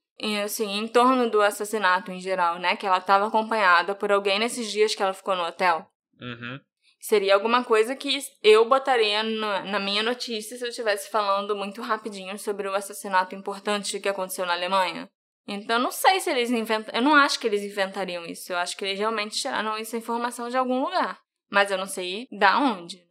assim, 0.44 0.78
em 0.78 0.88
torno 0.88 1.31
do 1.31 1.40
assassinato 1.40 2.11
em 2.11 2.20
geral, 2.20 2.59
né? 2.59 2.76
Que 2.76 2.87
ela 2.87 2.98
estava 2.98 3.26
acompanhada 3.26 3.94
por 3.94 4.11
alguém 4.11 4.38
nesses 4.38 4.70
dias 4.70 4.94
que 4.94 5.02
ela 5.02 5.14
ficou 5.14 5.37
no 5.37 5.44
hotel. 5.44 5.87
Uhum. 6.20 6.61
Seria 7.00 7.35
alguma 7.35 7.62
coisa 7.62 7.94
que 7.94 8.18
eu 8.42 8.68
botaria 8.68 9.22
no, 9.22 9.64
na 9.70 9.78
minha 9.78 10.02
notícia 10.02 10.57
se 10.57 10.64
eu 10.64 10.68
estivesse 10.68 11.09
falando 11.11 11.54
muito 11.54 11.81
rapidinho 11.81 12.37
sobre 12.38 12.66
o 12.66 12.74
assassinato 12.74 13.37
importante 13.37 14.00
que 14.00 14.09
aconteceu 14.09 14.44
na 14.44 14.54
Alemanha. 14.54 15.09
Então, 15.46 15.78
não 15.78 15.90
sei 15.90 16.20
se 16.20 16.28
eles 16.28 16.50
inventam. 16.50 16.94
Eu 16.94 17.00
não 17.00 17.14
acho 17.14 17.38
que 17.38 17.46
eles 17.46 17.62
inventariam 17.62 18.26
isso. 18.26 18.52
Eu 18.52 18.59
acho 18.59 18.76
que 18.76 18.85
eles 18.85 18.98
realmente 18.98 19.40
tiraram 19.40 19.76
essa 19.76 19.96
informação 19.96 20.50
de 20.50 20.59
algum 20.59 20.83
lugar. 20.83 21.20
Mas 21.48 21.70
eu 21.70 21.78
não 21.78 21.87
sei 21.87 22.28
da 22.31 22.59
onde. 22.59 23.08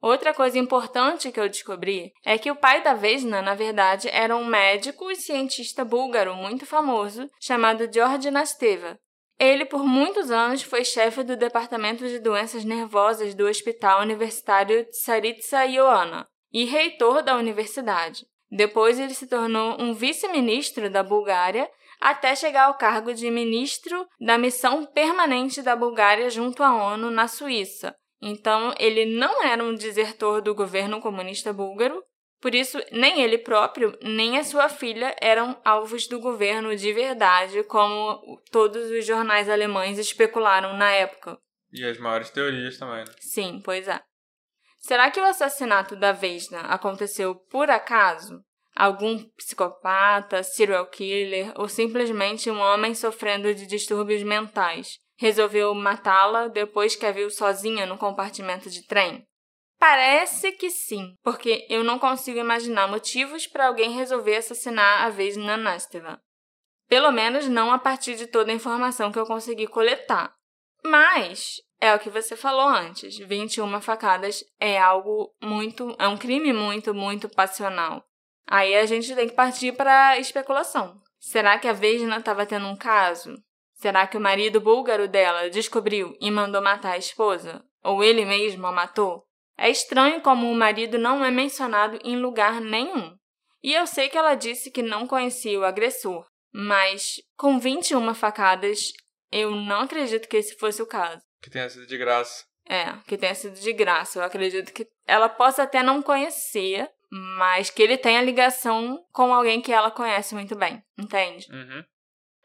Outra 0.00 0.32
coisa 0.32 0.58
importante 0.58 1.32
que 1.32 1.40
eu 1.40 1.48
descobri 1.48 2.12
é 2.24 2.38
que 2.38 2.50
o 2.50 2.56
pai 2.56 2.82
da 2.82 2.94
Vesna, 2.94 3.42
na 3.42 3.54
verdade, 3.54 4.08
era 4.10 4.36
um 4.36 4.44
médico 4.44 5.10
e 5.10 5.16
cientista 5.16 5.84
búlgaro 5.84 6.34
muito 6.36 6.64
famoso 6.64 7.28
chamado 7.40 7.92
George 7.92 8.30
Nasteva. 8.30 8.98
Ele, 9.38 9.64
por 9.64 9.84
muitos 9.84 10.30
anos, 10.30 10.62
foi 10.62 10.84
chefe 10.84 11.22
do 11.22 11.36
Departamento 11.36 12.06
de 12.08 12.20
Doenças 12.20 12.64
Nervosas 12.64 13.34
do 13.34 13.46
Hospital 13.46 14.02
Universitário 14.02 14.84
Tsaritsa 14.86 15.64
Ioana 15.64 16.28
e 16.52 16.64
reitor 16.64 17.22
da 17.22 17.36
universidade. 17.36 18.24
Depois, 18.50 18.98
ele 18.98 19.14
se 19.14 19.26
tornou 19.26 19.80
um 19.80 19.92
vice-ministro 19.94 20.88
da 20.88 21.02
Bulgária 21.02 21.68
até 22.00 22.34
chegar 22.36 22.66
ao 22.66 22.74
cargo 22.74 23.12
de 23.12 23.30
ministro 23.30 24.06
da 24.20 24.38
Missão 24.38 24.86
Permanente 24.86 25.60
da 25.60 25.74
Bulgária 25.74 26.30
junto 26.30 26.62
à 26.62 26.92
ONU 26.92 27.10
na 27.10 27.26
Suíça, 27.26 27.94
então, 28.20 28.74
ele 28.78 29.06
não 29.06 29.44
era 29.44 29.62
um 29.62 29.74
desertor 29.74 30.42
do 30.42 30.54
governo 30.54 31.00
comunista 31.00 31.52
búlgaro, 31.52 32.02
por 32.40 32.54
isso, 32.54 32.78
nem 32.92 33.20
ele 33.22 33.38
próprio, 33.38 33.98
nem 34.00 34.38
a 34.38 34.44
sua 34.44 34.68
filha 34.68 35.14
eram 35.20 35.60
alvos 35.64 36.06
do 36.06 36.20
governo 36.20 36.74
de 36.76 36.92
verdade, 36.92 37.64
como 37.64 38.40
todos 38.52 38.90
os 38.90 39.04
jornais 39.04 39.48
alemães 39.48 39.98
especularam 39.98 40.76
na 40.76 40.90
época. 40.90 41.38
E 41.72 41.84
as 41.84 41.98
maiores 41.98 42.30
teorias 42.30 42.78
também. 42.78 43.04
Né? 43.04 43.12
Sim, 43.18 43.60
pois 43.64 43.88
é. 43.88 44.00
Será 44.78 45.10
que 45.10 45.18
o 45.18 45.24
assassinato 45.24 45.96
da 45.96 46.12
Vesna 46.12 46.60
aconteceu 46.60 47.34
por 47.34 47.68
acaso? 47.68 48.42
algum 48.78 49.18
psicopata, 49.36 50.44
serial 50.44 50.86
killer 50.86 51.52
ou 51.56 51.68
simplesmente 51.68 52.48
um 52.48 52.60
homem 52.60 52.94
sofrendo 52.94 53.52
de 53.52 53.66
distúrbios 53.66 54.22
mentais 54.22 55.00
resolveu 55.18 55.74
matá-la 55.74 56.48
depois 56.48 56.96
que 56.96 57.04
a 57.04 57.12
viu 57.12 57.28
sozinha 57.30 57.84
no 57.84 57.98
compartimento 57.98 58.70
de 58.70 58.86
trem? 58.86 59.26
Parece 59.78 60.52
que 60.52 60.70
sim, 60.70 61.14
porque 61.22 61.66
eu 61.68 61.84
não 61.84 61.98
consigo 61.98 62.38
imaginar 62.38 62.88
motivos 62.88 63.46
para 63.46 63.66
alguém 63.66 63.92
resolver 63.92 64.36
assassinar 64.36 65.04
a 65.04 65.10
vez 65.10 65.36
na 65.36 65.56
Nasteva. 65.56 66.20
Pelo 66.88 67.12
menos 67.12 67.48
não 67.48 67.70
a 67.70 67.78
partir 67.78 68.16
de 68.16 68.26
toda 68.26 68.50
a 68.50 68.54
informação 68.54 69.12
que 69.12 69.18
eu 69.18 69.26
consegui 69.26 69.66
coletar. 69.66 70.34
Mas 70.82 71.56
é 71.80 71.94
o 71.94 71.98
que 71.98 72.10
você 72.10 72.34
falou 72.34 72.66
antes. 72.66 73.18
21 73.18 73.80
facadas 73.80 74.42
é 74.58 74.78
algo 74.78 75.32
muito. 75.42 75.94
é 75.98 76.08
um 76.08 76.16
crime 76.16 76.52
muito, 76.52 76.94
muito 76.94 77.28
passional. 77.28 78.04
Aí 78.46 78.74
a 78.74 78.86
gente 78.86 79.14
tem 79.14 79.28
que 79.28 79.34
partir 79.34 79.72
para 79.72 80.18
especulação. 80.18 80.98
Será 81.20 81.58
que 81.58 81.68
a 81.68 81.72
Vesna 81.72 82.18
estava 82.18 82.46
tendo 82.46 82.66
um 82.66 82.76
caso? 82.76 83.34
Será 83.78 84.08
que 84.08 84.16
o 84.16 84.20
marido 84.20 84.60
búlgaro 84.60 85.06
dela 85.06 85.48
descobriu 85.48 86.16
e 86.20 86.30
mandou 86.30 86.60
matar 86.60 86.94
a 86.94 86.98
esposa? 86.98 87.64
Ou 87.82 88.02
ele 88.02 88.24
mesmo 88.24 88.66
a 88.66 88.72
matou? 88.72 89.24
É 89.56 89.70
estranho 89.70 90.20
como 90.20 90.50
o 90.50 90.54
marido 90.54 90.98
não 90.98 91.24
é 91.24 91.30
mencionado 91.30 91.98
em 92.02 92.16
lugar 92.16 92.60
nenhum. 92.60 93.16
E 93.62 93.72
eu 93.72 93.86
sei 93.86 94.08
que 94.08 94.18
ela 94.18 94.34
disse 94.34 94.70
que 94.70 94.82
não 94.82 95.06
conhecia 95.06 95.58
o 95.58 95.64
agressor, 95.64 96.26
mas 96.52 97.16
com 97.36 97.58
21 97.58 98.14
facadas, 98.14 98.92
eu 99.30 99.52
não 99.52 99.82
acredito 99.82 100.28
que 100.28 100.36
esse 100.36 100.56
fosse 100.56 100.82
o 100.82 100.86
caso. 100.86 101.22
Que 101.40 101.50
tenha 101.50 101.68
sido 101.68 101.86
de 101.86 101.96
graça. 101.96 102.44
É, 102.68 102.92
que 103.06 103.16
tenha 103.16 103.34
sido 103.34 103.58
de 103.58 103.72
graça. 103.72 104.18
Eu 104.18 104.24
acredito 104.24 104.72
que 104.72 104.86
ela 105.06 105.28
possa 105.28 105.62
até 105.62 105.82
não 105.84 106.02
conhecer, 106.02 106.88
mas 107.10 107.70
que 107.70 107.82
ele 107.82 107.96
tenha 107.96 108.22
ligação 108.22 109.04
com 109.12 109.32
alguém 109.32 109.60
que 109.60 109.72
ela 109.72 109.90
conhece 109.90 110.34
muito 110.34 110.56
bem, 110.56 110.82
entende? 110.98 111.46
Uhum. 111.50 111.84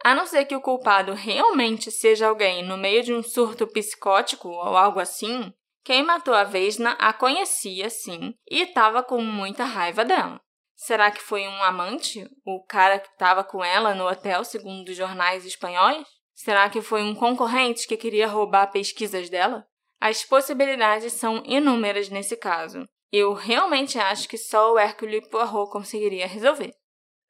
A 0.03 0.13
não 0.13 0.25
ser 0.25 0.43
que 0.45 0.55
o 0.55 0.61
culpado 0.61 1.13
realmente 1.13 1.89
seja 1.89 2.27
alguém 2.27 2.61
no 2.61 2.75
meio 2.75 3.01
de 3.01 3.13
um 3.13 3.23
surto 3.23 3.65
psicótico 3.65 4.49
ou 4.49 4.75
algo 4.77 4.99
assim, 4.99 5.53
quem 5.83 6.03
matou 6.03 6.33
a 6.33 6.43
Vesna 6.43 6.91
a 6.99 7.13
conhecia, 7.13 7.89
sim, 7.89 8.33
e 8.49 8.63
estava 8.63 9.01
com 9.01 9.21
muita 9.21 9.63
raiva 9.63 10.03
dela. 10.03 10.41
Será 10.75 11.09
que 11.09 11.21
foi 11.21 11.47
um 11.47 11.63
amante? 11.63 12.29
O 12.45 12.61
cara 12.65 12.99
que 12.99 13.07
estava 13.07 13.43
com 13.45 13.63
ela 13.63 13.95
no 13.95 14.05
hotel, 14.05 14.43
segundo 14.43 14.89
os 14.89 14.97
jornais 14.97 15.45
espanhóis? 15.45 16.05
Será 16.33 16.69
que 16.69 16.81
foi 16.81 17.01
um 17.01 17.15
concorrente 17.15 17.87
que 17.87 17.95
queria 17.95 18.27
roubar 18.27 18.67
pesquisas 18.71 19.29
dela? 19.29 19.65
As 20.01 20.25
possibilidades 20.25 21.13
são 21.13 21.41
inúmeras 21.45 22.09
nesse 22.09 22.35
caso. 22.35 22.85
Eu 23.09 23.31
realmente 23.31 23.97
acho 23.97 24.27
que 24.27 24.37
só 24.37 24.73
o 24.73 24.79
Hercule 24.79 25.21
Poirot 25.29 25.71
conseguiria 25.71 26.27
resolver. 26.27 26.73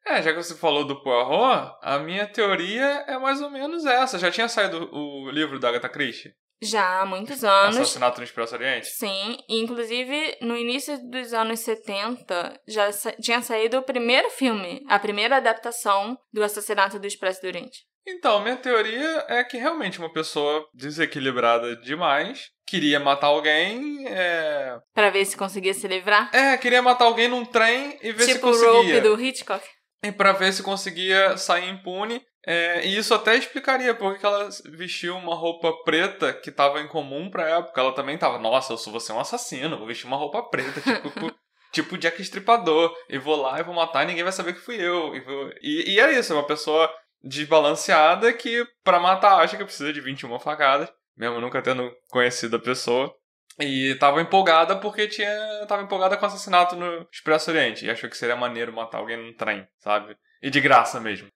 É, 0.06 0.22
já 0.22 0.32
que 0.32 0.42
você 0.42 0.54
falou 0.54 0.84
do 0.84 1.02
Poirot, 1.02 1.76
a 1.80 1.98
minha 1.98 2.26
teoria 2.26 3.04
é 3.06 3.18
mais 3.18 3.40
ou 3.40 3.50
menos 3.50 3.86
essa. 3.86 4.18
Já 4.18 4.30
tinha 4.30 4.48
saído 4.48 4.90
o 4.92 5.30
livro 5.30 5.58
da 5.58 5.68
Agatha 5.68 5.88
Christie? 5.88 6.34
Já 6.62 7.00
há 7.00 7.06
muitos 7.06 7.44
anos. 7.44 7.76
Assassinato 7.76 8.18
no 8.18 8.24
Expresso 8.24 8.54
Oriente? 8.54 8.86
Sim, 8.86 9.38
inclusive 9.48 10.38
no 10.40 10.56
início 10.56 10.98
dos 11.10 11.32
anos 11.34 11.60
70 11.60 12.60
já 12.66 12.90
sa 12.92 13.12
tinha 13.12 13.42
saído 13.42 13.78
o 13.78 13.82
primeiro 13.82 14.30
filme, 14.30 14.82
a 14.88 14.98
primeira 14.98 15.36
adaptação 15.36 16.16
do 16.32 16.42
Assassinato 16.42 16.98
do 16.98 17.06
Expresso 17.06 17.42
do 17.42 17.48
Oriente. 17.48 17.80
Então, 18.06 18.40
minha 18.42 18.56
teoria 18.56 19.24
é 19.28 19.42
que 19.42 19.56
realmente 19.56 19.98
uma 19.98 20.12
pessoa 20.12 20.66
desequilibrada 20.74 21.74
demais 21.76 22.50
queria 22.66 23.00
matar 23.00 23.28
alguém. 23.28 24.06
É... 24.06 24.76
Pra 24.92 25.10
ver 25.10 25.24
se 25.24 25.36
conseguia 25.36 25.72
se 25.72 25.88
livrar? 25.88 26.30
É, 26.34 26.56
queria 26.58 26.82
matar 26.82 27.06
alguém 27.06 27.28
num 27.28 27.46
trem 27.46 27.98
e 28.02 28.12
ver 28.12 28.26
tipo 28.26 28.32
se 28.32 28.38
conseguia. 28.40 28.68
Tipo 28.68 28.78
o 28.78 28.82
Rope 28.82 29.00
do 29.00 29.22
Hitchcock. 29.22 29.66
E 30.04 30.12
pra 30.12 30.32
ver 30.32 30.52
se 30.52 30.62
conseguia 30.62 31.36
sair 31.38 31.68
impune. 31.70 32.20
É, 32.46 32.86
e 32.86 32.94
isso 32.94 33.14
até 33.14 33.34
explicaria 33.36 33.94
porque 33.94 34.24
ela 34.24 34.50
vestiu 34.76 35.16
uma 35.16 35.34
roupa 35.34 35.72
preta 35.82 36.30
que 36.30 36.52
tava 36.52 36.82
incomum 36.82 37.30
pra 37.30 37.48
época. 37.48 37.80
Ela 37.80 37.94
também 37.94 38.18
tava, 38.18 38.38
nossa, 38.38 38.74
eu 38.74 38.76
sou 38.76 38.92
você 38.92 39.12
um 39.12 39.18
assassino, 39.18 39.78
vou 39.78 39.86
vestir 39.86 40.06
uma 40.06 40.18
roupa 40.18 40.42
preta, 40.42 40.80
tipo, 40.80 41.32
tipo 41.72 41.98
Jack 41.98 42.20
Estripador. 42.20 42.94
E 43.08 43.16
vou 43.16 43.40
lá 43.40 43.58
e 43.58 43.62
vou 43.62 43.74
matar 43.74 44.04
e 44.04 44.08
ninguém 44.08 44.22
vai 44.22 44.32
saber 44.32 44.52
que 44.52 44.60
fui 44.60 44.76
eu. 44.76 45.14
E, 45.14 45.20
vou... 45.20 45.50
e, 45.62 45.94
e 45.94 46.00
é 46.00 46.12
isso, 46.18 46.34
é 46.34 46.36
uma 46.36 46.46
pessoa 46.46 46.92
desbalanceada 47.22 48.30
que 48.34 48.62
para 48.84 49.00
matar 49.00 49.40
acha 49.40 49.56
que 49.56 49.64
precisa 49.64 49.90
de 49.90 50.02
21 50.02 50.38
facadas, 50.38 50.92
mesmo 51.16 51.40
nunca 51.40 51.62
tendo 51.62 51.90
conhecido 52.10 52.56
a 52.56 52.60
pessoa. 52.60 53.10
E 53.60 53.94
tava 53.96 54.20
empolgada 54.20 54.76
porque 54.76 55.08
tinha. 55.08 55.64
Tava 55.68 55.82
empolgada 55.82 56.16
com 56.16 56.24
o 56.24 56.26
assassinato 56.26 56.74
no 56.74 57.06
Expresso 57.12 57.50
Oriente. 57.50 57.84
E 57.84 57.90
achou 57.90 58.10
que 58.10 58.16
seria 58.16 58.36
maneiro 58.36 58.72
matar 58.72 58.98
alguém 58.98 59.16
num 59.16 59.34
trem, 59.34 59.66
sabe? 59.78 60.16
E 60.42 60.50
de 60.50 60.60
graça 60.60 61.00
mesmo. 61.00 61.28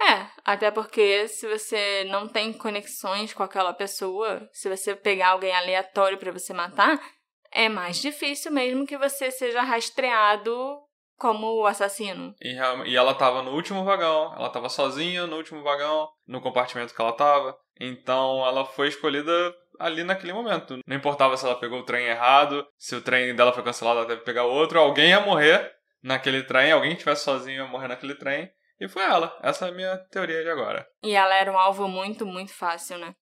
É, 0.00 0.26
até 0.44 0.70
porque 0.70 1.26
se 1.26 1.48
você 1.48 2.04
não 2.04 2.28
tem 2.28 2.52
conexões 2.52 3.34
com 3.34 3.42
aquela 3.42 3.72
pessoa, 3.72 4.48
se 4.52 4.68
você 4.68 4.94
pegar 4.94 5.30
alguém 5.30 5.52
aleatório 5.52 6.18
para 6.18 6.30
você 6.30 6.52
matar, 6.52 7.00
é 7.50 7.68
mais 7.68 8.00
difícil 8.00 8.52
mesmo 8.52 8.86
que 8.86 8.96
você 8.96 9.30
seja 9.30 9.60
rastreado 9.62 10.78
como 11.16 11.48
o 11.56 11.66
assassino. 11.66 12.32
E, 12.40 12.56
e 12.86 12.96
ela 12.96 13.12
tava 13.12 13.42
no 13.42 13.50
último 13.50 13.84
vagão, 13.84 14.32
ela 14.36 14.50
tava 14.50 14.68
sozinha 14.68 15.26
no 15.26 15.36
último 15.36 15.64
vagão, 15.64 16.08
no 16.26 16.40
compartimento 16.40 16.94
que 16.94 17.02
ela 17.02 17.12
tava. 17.12 17.58
Então 17.80 18.46
ela 18.46 18.64
foi 18.64 18.88
escolhida 18.88 19.52
ali 19.78 20.04
naquele 20.04 20.32
momento. 20.32 20.78
Não 20.86 20.96
importava 20.96 21.36
se 21.36 21.44
ela 21.44 21.58
pegou 21.58 21.80
o 21.80 21.84
trem 21.84 22.06
errado, 22.06 22.66
se 22.76 22.94
o 22.94 23.00
trem 23.00 23.34
dela 23.34 23.52
foi 23.52 23.62
cancelado, 23.62 23.98
ela 23.98 24.06
teve 24.06 24.20
que 24.20 24.26
pegar 24.26 24.44
outro, 24.44 24.78
alguém 24.78 25.10
ia 25.10 25.20
morrer 25.20 25.72
naquele 26.02 26.42
trem, 26.42 26.72
alguém 26.72 26.92
estivesse 26.92 27.24
sozinho 27.24 27.64
ia 27.64 27.66
morrer 27.66 27.88
naquele 27.88 28.14
trem. 28.14 28.50
E 28.80 28.88
foi 28.88 29.02
ela. 29.02 29.36
Essa 29.42 29.66
é 29.66 29.68
a 29.70 29.72
minha 29.72 29.98
teoria 30.10 30.42
de 30.42 30.50
agora. 30.50 30.86
E 31.02 31.14
ela 31.14 31.34
era 31.34 31.50
um 31.50 31.58
alvo 31.58 31.88
muito, 31.88 32.24
muito 32.24 32.54
fácil, 32.54 32.98
né? 32.98 33.14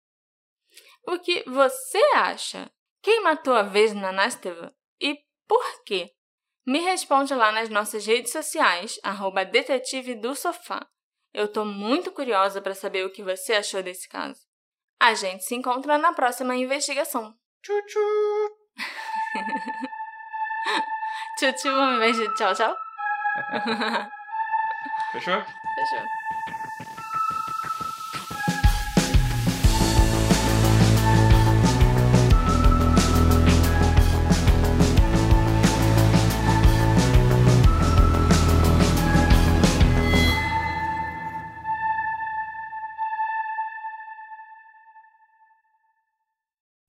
O 1.06 1.18
que 1.18 1.42
você 1.48 1.98
acha? 2.14 2.70
Quem 3.02 3.22
matou 3.22 3.54
a 3.54 3.62
Vesna 3.62 4.12
Nasteva? 4.12 4.74
E 5.00 5.18
por 5.46 5.84
quê? 5.84 6.10
Me 6.66 6.80
responde 6.80 7.32
lá 7.32 7.52
nas 7.52 7.68
nossas 7.68 8.04
redes 8.04 8.32
sociais, 8.32 8.98
arroba 9.02 9.44
detetive 9.44 10.16
do 10.16 10.34
sofá. 10.34 10.84
Eu 11.32 11.46
tô 11.46 11.64
muito 11.64 12.10
curiosa 12.10 12.60
para 12.60 12.74
saber 12.74 13.06
o 13.06 13.12
que 13.12 13.22
você 13.22 13.52
achou 13.52 13.82
desse 13.82 14.08
caso. 14.08 14.40
A 15.00 15.14
gente 15.14 15.44
se 15.44 15.54
encontra 15.54 15.96
na 15.98 16.12
próxima 16.12 16.56
investigação. 16.56 17.34
Tchu 17.62 17.72
tchu! 17.86 18.00
tchu 21.38 21.52
tchu, 21.52 21.68
um 21.68 21.98
beijo, 21.98 22.34
tchau, 22.34 22.54
tchau. 22.54 22.76
Fechou? 25.12 25.42
Fechou. 25.42 26.06